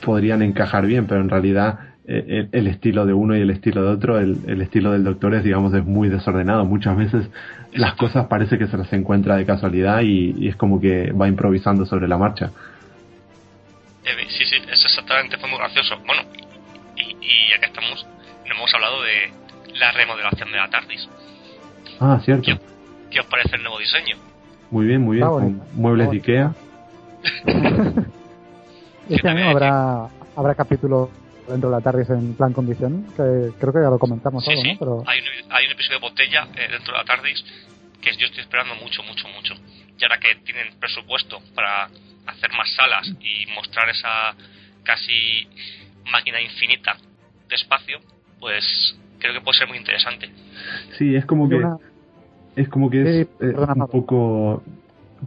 [0.05, 1.79] podrían encajar bien, pero en realidad
[2.09, 5.43] eh, el, estilo de uno y el estilo de otro, el, estilo del doctor es,
[5.43, 6.65] digamos, es muy desordenado.
[6.65, 7.29] Muchas veces
[7.73, 11.85] las cosas parece que se las encuentra de casualidad y, es como que va improvisando
[11.85, 12.53] sobre la marcha.
[14.05, 15.97] Eh, sí, sí, eso exactamente fue muy gracioso.
[16.07, 16.23] Bueno,
[17.21, 18.07] y, ya que estamos,
[18.47, 19.33] no hemos hablado de
[19.75, 21.09] la remodelación de la TARDIS.
[22.01, 22.59] Ah, cierto.
[23.11, 24.17] ¿Qué, os parece el nuevo diseño?
[24.71, 26.55] Muy bien, muy bien, con muebles de Ikea.
[29.09, 31.11] este año habrá, habrá capítulo
[31.49, 34.63] dentro de la TARDIS en plan condición, que creo que ya lo comentamos sí, todo,
[34.63, 34.73] sí.
[34.73, 34.79] ¿no?
[34.79, 35.03] Pero...
[35.07, 37.45] Hay, un, hay un episodio de botella eh, dentro de la TARDIS
[38.01, 39.55] que yo estoy esperando mucho, mucho, mucho.
[39.99, 41.89] Y ahora que tienen presupuesto para
[42.27, 44.35] hacer más salas y mostrar esa
[44.85, 45.49] casi
[46.11, 46.97] máquina infinita
[47.49, 47.99] de espacio,
[48.41, 48.65] pues
[49.19, 50.31] creo que puede ser muy interesante.
[50.99, 51.61] Sí, es como que...
[52.57, 54.63] Es como que es eh, un poco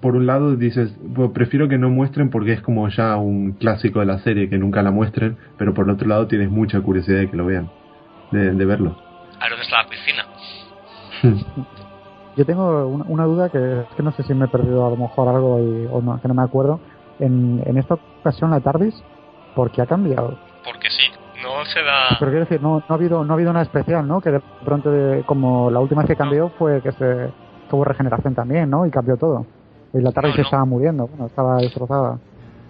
[0.01, 3.99] por un lado dices, pues prefiero que no muestren porque es como ya un clásico
[3.99, 7.19] de la serie que nunca la muestren, pero por el otro lado tienes mucha curiosidad
[7.19, 7.69] de que lo vean,
[8.31, 8.97] de, verlo.
[9.39, 10.25] ¿A dónde está la piscina?
[12.37, 14.95] Yo tengo una, duda que es que no sé si me he perdido a lo
[14.95, 15.55] mejor algo
[15.91, 16.79] o no, que no me acuerdo.
[17.19, 18.95] En, en esta ocasión la TARDIS,
[19.55, 20.37] ¿por qué ha cambiado?
[21.59, 22.15] No se da...
[22.17, 24.21] Pero quiero decir, no, no, ha, habido, no ha habido una especial, ¿no?
[24.21, 24.89] Que de pronto,
[25.25, 27.29] como la última vez que cambió fue que se
[27.69, 28.85] tuvo regeneración también, ¿no?
[28.85, 29.45] Y cambió todo.
[29.93, 32.17] Y la tarde se estaba muriendo, bueno, estaba destrozada.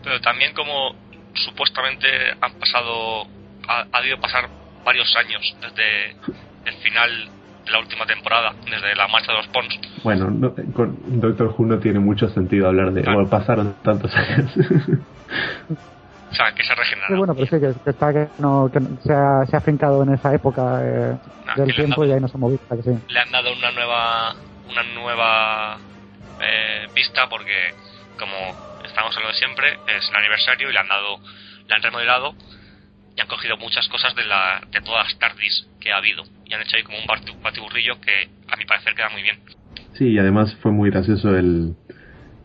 [0.03, 0.95] Pero también como
[1.33, 2.07] supuestamente
[2.41, 3.27] han pasado,
[3.67, 4.49] ha, ha debido pasar
[4.83, 6.15] varios años desde
[6.65, 7.29] el final
[7.65, 9.79] de la última temporada, desde la marcha de los Pons.
[10.03, 13.29] Bueno, no, con Doctor Who no tiene mucho sentido hablar de, claro.
[13.29, 14.51] pasaron tantos años.
[16.31, 17.13] o sea, que se ha regenerado.
[17.13, 19.63] Sí, bueno, pero sí, que, está, que, no, que se, ha, se ha
[20.03, 22.83] en esa época eh, nah, del tiempo dado, y ahí no se ha movido, que
[22.83, 22.99] sí.
[23.07, 24.35] Le han dado una nueva,
[24.69, 25.77] una nueva
[26.41, 27.73] eh, vista porque
[28.17, 28.35] como
[28.85, 31.19] estamos hablando siempre es el aniversario y le han dado
[31.67, 32.33] le han remodelado
[33.15, 36.53] y han cogido muchas cosas de la de todas las TARDIS que ha habido y
[36.53, 39.39] han hecho ahí como un batiburrillo que a mi parecer queda muy bien
[39.97, 41.75] sí y además fue muy gracioso el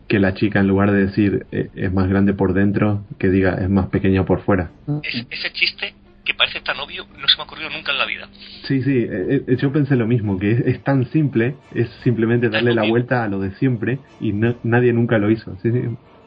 [0.07, 3.55] que la chica en lugar de decir eh, es más grande por dentro que diga
[3.55, 4.71] es más pequeña por fuera
[5.03, 5.93] es, ese chiste
[6.25, 8.27] que parece tan obvio no se me ha ocurrido nunca en la vida.
[8.67, 12.73] Sí, sí, eh, yo pensé lo mismo, que es, es tan simple, es simplemente darle
[12.73, 15.55] la vuelta a lo de siempre y no, nadie nunca lo hizo.
[15.61, 15.81] Sí, sí,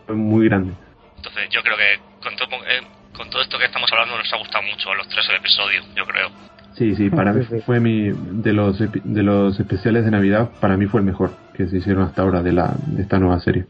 [0.06, 0.72] fue muy grande.
[1.16, 2.80] Entonces yo creo que con todo, eh,
[3.12, 6.30] con todo esto que estamos hablando nos ha gustado mucho los tres episodios, yo creo.
[6.78, 10.86] Sí, sí, para mí fue mi de los de los especiales de Navidad, para mí
[10.86, 13.66] fue el mejor que se hicieron hasta ahora de la de esta nueva serie.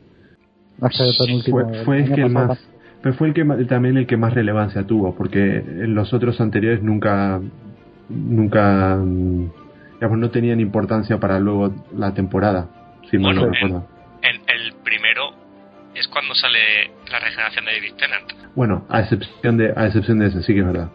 [0.78, 2.58] Fue, fue el que más
[3.02, 6.82] pero fue el que también el que más relevancia tuvo, porque en los otros anteriores
[6.82, 7.40] nunca,
[8.08, 8.98] nunca,
[9.94, 12.68] digamos, no tenían importancia para luego la temporada,
[13.08, 13.88] si bueno, no recuerdo.
[14.22, 15.30] El, el, primero
[15.94, 18.54] es cuando sale la regeneración de David Tennant.
[18.56, 20.90] Bueno, a excepción de, a excepción de ese, sí que es verdad.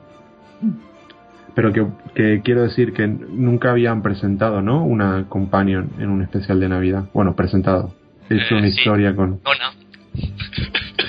[1.55, 1.85] Pero que,
[2.15, 4.83] que quiero decir que nunca habían presentado, ¿no?
[4.83, 7.05] Una companion en un especial de Navidad.
[7.13, 7.93] Bueno, presentado.
[8.29, 8.79] Hecho Eh, una sí.
[8.79, 9.39] historia con...
[9.43, 9.71] Donna,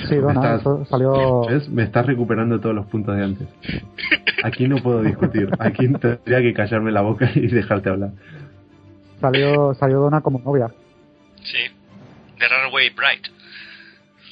[0.07, 1.41] Sí, Donna, Me estás- eso salió...
[1.47, 1.67] ¿Ves?
[1.69, 3.47] Me estás recuperando todos los puntos de antes.
[4.43, 5.49] Aquí no puedo discutir.
[5.57, 8.11] Aquí tendría que callarme la boca y dejarte hablar.
[9.19, 10.67] salió, salió Donna como novia.
[11.43, 11.57] Sí.
[12.37, 13.27] The Runaway Bright.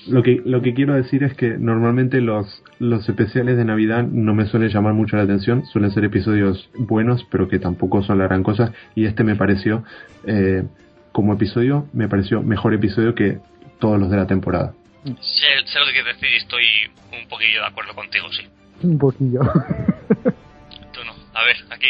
[0.08, 4.34] Lo que, lo que quiero decir es que normalmente los, los especiales de Navidad no
[4.34, 8.26] me suelen llamar mucho la atención, suelen ser episodios buenos, pero que tampoco son la
[8.26, 9.84] gran cosa, y este me pareció,
[10.26, 10.64] eh,
[11.12, 13.40] como episodio, me pareció mejor episodio que
[13.80, 14.74] todos los de la temporada.
[15.04, 16.64] Sé, sé lo que quieres decir y estoy
[17.22, 18.48] un poquillo de acuerdo contigo, sí.
[18.88, 19.40] Un poquillo.
[20.94, 21.14] Tú no.
[21.34, 21.88] A ver, aquí.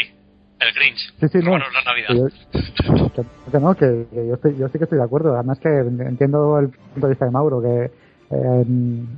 [0.60, 1.12] El Grinch.
[1.20, 1.58] Sí, sí, no.
[1.58, 2.08] La Navidad.
[2.08, 5.34] Que yo- que- que no, que, que yo, estoy, yo sí que estoy de acuerdo.
[5.34, 7.90] Además que entiendo el punto de vista de Mauro, que
[8.30, 8.64] eh,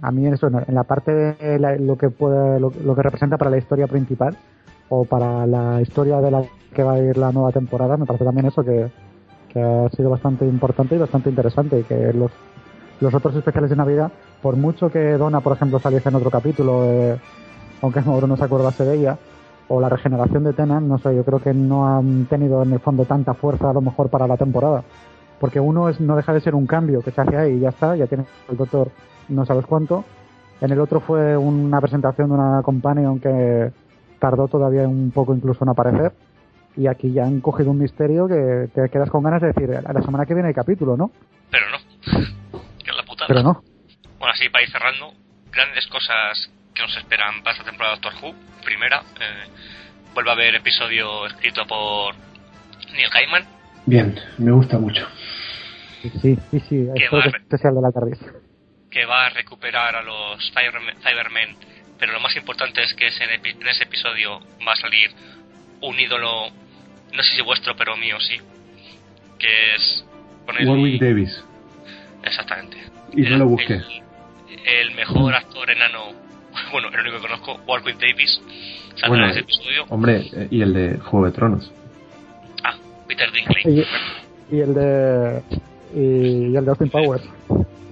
[0.02, 3.38] a mí eso, en la parte de la- lo que puede, lo, lo que representa
[3.38, 4.36] para la historia principal
[4.88, 6.42] o para la historia de la
[6.74, 8.88] que va a ir la nueva temporada, me parece también eso que,
[9.52, 12.30] que ha sido bastante importante y bastante interesante y que los,
[13.00, 16.84] los otros especiales de Navidad, por mucho que Donna, por ejemplo, saliese en otro capítulo,
[16.84, 17.16] eh,
[17.82, 19.16] aunque Mauro no se acordase de ella,
[19.68, 22.78] o la regeneración de Tenan, no sé, yo creo que no han tenido en el
[22.80, 24.82] fondo tanta fuerza a lo mejor para la temporada.
[25.41, 27.68] Porque uno es no deja de ser un cambio que se hace ahí y ya
[27.70, 28.91] está, ya tienes el doctor
[29.28, 30.05] no sabes cuánto.
[30.61, 33.70] En el otro fue una presentación de una companion que
[34.18, 36.12] tardó todavía un poco incluso en aparecer.
[36.76, 39.93] Y aquí ya han cogido un misterio que te quedas con ganas de decir, a
[39.93, 41.11] la semana que viene hay capítulo, ¿no?
[41.51, 41.78] Pero no.
[42.84, 43.26] Que es la putada.
[43.28, 43.62] Pero no.
[44.18, 45.12] Bueno, así para ir cerrando,
[45.51, 48.34] grandes cosas que nos esperan para esta temporada de Doctor Who.
[48.64, 49.51] Primera, eh,
[50.14, 52.14] vuelve a haber episodio escrito por
[52.95, 53.57] Neil Gaiman,
[53.87, 55.07] Bien, me gusta mucho.
[56.22, 56.86] Sí, sí, sí,
[57.48, 58.18] que sea el de la TARDIS.
[58.90, 61.57] que va a recuperar a los Cybermen, Cybermen,
[61.98, 65.11] pero lo más importante es que ese- en, ese episodio va a salir
[65.82, 66.50] un ídolo,
[67.12, 68.36] no sé si vuestro, pero mío sí,
[69.38, 70.04] que es...
[70.66, 71.44] Warwick Davis.
[72.22, 72.76] Exactamente.
[73.12, 73.74] Y no El- lo busqué.
[73.74, 74.02] El,
[74.80, 76.12] el mejor actor enano,
[76.72, 78.40] bueno, el único que conozco, Warwick Davis,
[78.92, 79.84] saldrá Bueno, en ese episodio.
[79.88, 81.70] Hombre, eh, y el de Juego de Tronos.
[82.64, 82.74] Ah,
[83.07, 83.70] Peter Dinklage.
[83.70, 85.42] Y, y el de.
[85.97, 87.24] Y, y el de Austin Powers.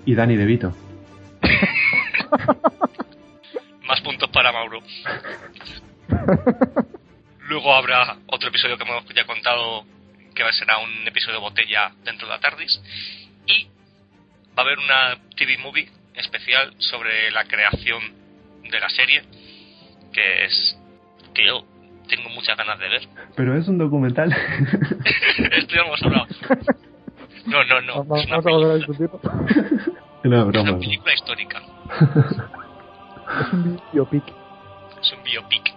[0.05, 0.73] Y Danny DeVito.
[3.89, 4.81] Más puntos para Mauro.
[7.49, 9.85] Luego habrá otro episodio que hemos ya contado,
[10.35, 12.81] que será un episodio botella dentro de la TARDIS.
[13.47, 13.69] Y
[14.57, 18.03] va a haber una TV movie especial sobre la creación
[18.71, 19.23] de la serie,
[20.13, 20.79] que es
[21.35, 21.65] que yo
[22.09, 23.09] tengo muchas ganas de ver.
[23.35, 24.33] Pero es un documental.
[25.53, 26.27] Esto ya lo hemos hablado.
[27.47, 28.05] No, no, no.
[28.05, 28.87] Vamos Es una, vamos a volver a no, es
[30.23, 30.45] broma.
[30.45, 30.79] una broma.
[30.79, 31.61] película histórica.
[33.41, 34.25] Es un biopic.
[35.03, 35.75] Es un biopic.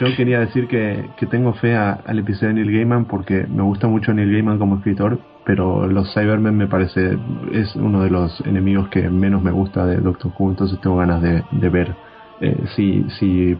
[0.00, 3.62] Yo quería decir que, que tengo fe a- al episodio de Neil Gaiman porque me
[3.62, 7.16] gusta mucho Neil Gaiman como escritor, pero los Cybermen me parece
[7.52, 11.22] es uno de los enemigos que menos me gusta de Doctor Who, entonces tengo ganas
[11.22, 11.94] de, de ver
[12.40, 13.56] eh, si, si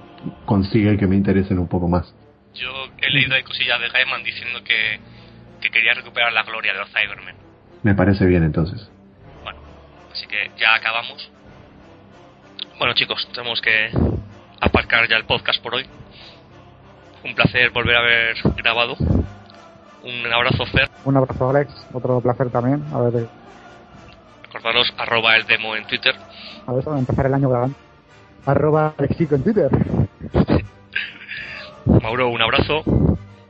[0.47, 2.13] consigue que me interesen un poco más.
[2.55, 2.69] Yo
[3.01, 4.99] he leído ahí cosillas de Gaiman diciendo que,
[5.61, 7.37] que quería recuperar la gloria de los Cybermen.
[7.83, 8.91] Me parece bien entonces.
[9.43, 9.59] Bueno,
[10.13, 11.31] así que ya acabamos.
[12.79, 13.91] Bueno chicos, tenemos que
[14.61, 15.87] aparcar ya el podcast por hoy.
[17.25, 18.97] Un placer volver a haber grabado.
[20.03, 20.89] Un abrazo Fer.
[21.05, 21.87] Un abrazo, Alex.
[21.93, 22.83] Otro placer también.
[22.93, 23.29] A ver,
[24.45, 26.15] Recordaros arroba el demo en Twitter.
[26.67, 27.77] a ver, empezar el año grabando.
[28.47, 29.71] Arroba Alexico en Twitter.
[32.03, 32.83] Mauro, un abrazo.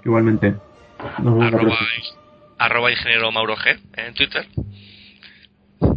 [0.04, 0.56] Igualmente.
[1.00, 1.78] Arroba,
[2.58, 4.46] arroba ingeniero Mauro G en Twitter.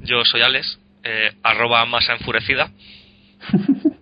[0.04, 0.80] Yo soy Alex.
[1.04, 2.72] Eh, arroba masa enfurecida.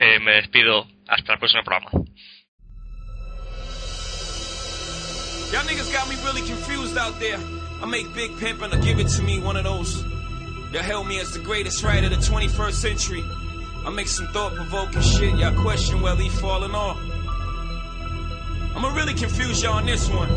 [0.00, 1.90] Eh, me despido hasta el próximo programa.
[5.50, 7.36] Y'all niggas got me really confused out there.
[7.82, 10.04] I make Big Pimpin' or give it to me one of those.
[10.70, 13.24] That held me as the greatest writer of the 21st century.
[13.84, 15.34] I make some thought provoking shit.
[15.36, 16.96] Y'all question whether he falling off.
[18.76, 20.28] I'ma really confuse y'all on this one.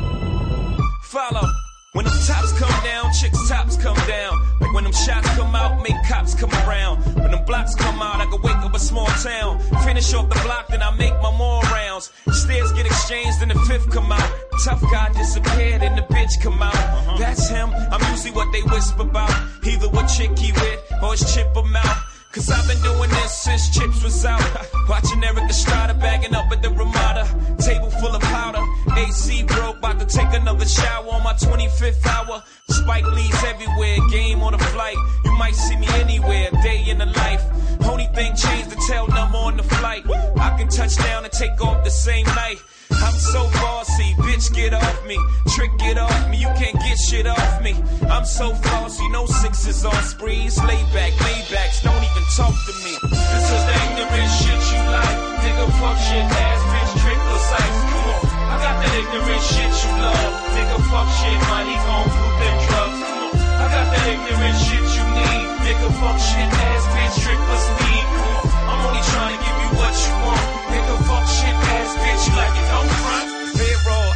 [1.03, 1.47] Follow.
[1.93, 4.41] When them tops come down, chicks tops come down.
[4.61, 7.03] Like when them shots come out, make cops come around.
[7.15, 9.59] When them blocks come out, I can wake up a small town.
[9.83, 12.13] Finish off the block, then I make my more rounds.
[12.31, 14.31] Stairs get exchanged, and the fifth come out.
[14.63, 16.73] Tough guy disappeared, and the bitch come out.
[16.73, 17.17] Uh-huh.
[17.17, 17.73] That's him.
[17.73, 19.33] I'm usually what they whisper about.
[19.65, 21.97] Either what chick he with, or his chip him out.
[22.31, 24.41] Cause I've been doing this since Chips was out.
[24.89, 27.27] Watching Eric Estrada bagging up at the Ramada.
[27.59, 28.63] Table full of powder.
[28.95, 32.41] AC broke, about to take another shower on my 25th hour.
[32.69, 34.95] Spike Lee's everywhere, game on the flight.
[35.25, 37.43] You might see me anywhere, day in the life.
[37.83, 40.05] Only thing changed the tail number on the flight.
[40.37, 42.61] I can touch down and take off the same night.
[42.91, 45.17] I'm so bossy, bitch, get off me.
[45.55, 47.75] Trick, get off me, you can't get shit off me.
[48.09, 50.57] I'm so flossy, no sixes on sprees.
[50.63, 52.93] Lay back, laybacks, don't even talk to me.
[53.09, 55.17] This is the ignorant shit you like.
[55.41, 57.21] Nigga, fuck shit, ass bitch, trick
[57.51, 57.79] size.
[57.91, 58.21] Come on,
[58.51, 60.33] I got that ignorant shit you love.
[60.55, 62.99] Nigga, fuck shit, money gon' poop them drugs.
[63.01, 63.33] Come on.
[63.61, 65.47] I got that ignorant shit you need.
[65.65, 68.05] Nigga, fuck shit, ass bitch, trick plus weed.
[68.15, 68.60] Come on.
[68.85, 70.45] Only trying to give you what you want.
[70.71, 73.27] Nigga, fuck shit, ass bitch, like it, don't front.
[73.57, 74.10] They're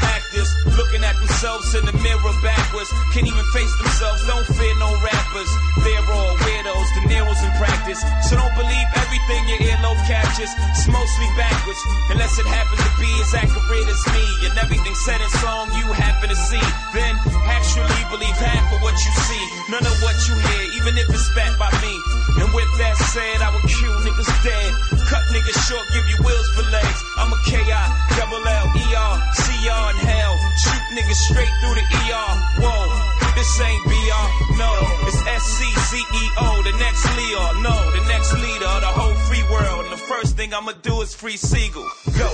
[0.45, 2.89] actors, looking at themselves in the mirror backwards.
[3.13, 5.51] Can't even face themselves, don't fear no rappers.
[5.83, 8.01] They're all weirdos, the Nero's in practice.
[8.29, 10.51] So don't believe everything your earlobe catches.
[10.71, 14.25] It's mostly backwards, unless it happens to be as accurate as me.
[14.49, 16.63] And everything said in song you happen to see.
[16.93, 17.15] Then
[17.49, 19.45] actually believe half of what you see.
[19.69, 21.93] None of what you hear, even if it's spat by me.
[22.41, 24.71] And with that said, I would kill niggas dead.
[25.09, 26.99] Cut niggas short, give you wheels for legs.
[27.17, 27.83] I'm a K.I.
[28.17, 29.15] double L, E.R.
[29.65, 30.34] In hell.
[30.61, 32.33] Shoot niggas straight through the ER.
[32.63, 32.81] Whoa,
[33.35, 34.27] this ain't BR.
[34.57, 34.71] No,
[35.07, 36.61] it's S.C.C.E.O.
[36.63, 37.43] The next Leo.
[37.61, 39.85] No, the next leader of the whole free world.
[39.85, 41.87] And the first thing I'ma do is free Siegel.
[42.17, 42.29] Go.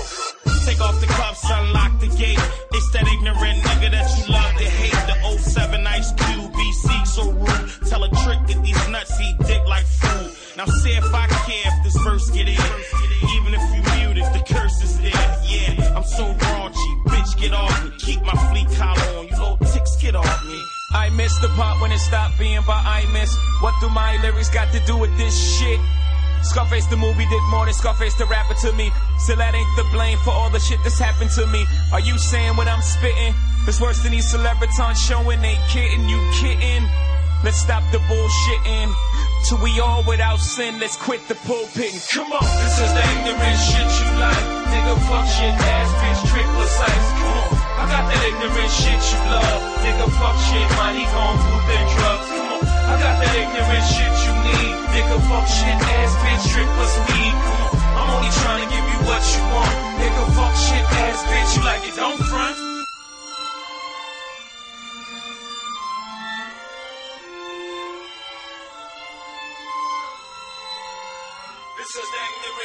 [0.64, 2.38] Take off the cuffs, unlock the gate.
[2.72, 4.94] It's that ignorant nigga that you love to hate.
[5.10, 7.88] The 07 Ice Cube, BC so rude.
[7.88, 10.30] Tell a trick, get these nuts, eat dick like food.
[10.56, 12.54] Now see if I care if this verse get in.
[13.34, 13.91] Even if you
[14.22, 15.28] it, the curse is there.
[15.44, 17.90] Yeah, I'm so raunchy, bitch, get off me.
[17.98, 20.62] Keep my fleet collar on, you little ticks, get off me.
[20.94, 23.34] I miss the part when it stopped being by I miss.
[23.60, 25.80] What do my lyrics got to do with this shit?
[26.42, 28.90] Scarface the movie did more than Scarface the rapper to me.
[29.18, 31.64] Still that ain't the blame for all the shit that's happened to me.
[31.92, 33.34] Are you saying what I'm spitting?
[33.66, 36.84] It's worse than these celebrities showing they kidding, you kidding?
[37.42, 38.94] Let's stop the bullshitting.
[39.50, 41.90] Till we all without sin, let's quit the pulpit.
[42.14, 44.46] Come on, this is the ignorant shit you like.
[44.70, 47.08] Nigga, fuck shit, ass bitch, trickless ice.
[47.18, 49.62] Come on, I got that ignorant shit you love.
[49.82, 52.28] Nigga, fuck shit, money gon' poop them drugs.
[52.30, 54.74] Come on, I got that ignorant shit you need.
[54.94, 57.34] Nigga, fuck shit, ass bitch, trickless weed.
[57.42, 59.74] Come on, I'm only trying to give you what you want.
[59.98, 62.71] Nigga, fuck shit, ass bitch, you like it, don't front.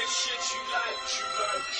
[0.08, 1.77] This is the ignorant shit you like, you like.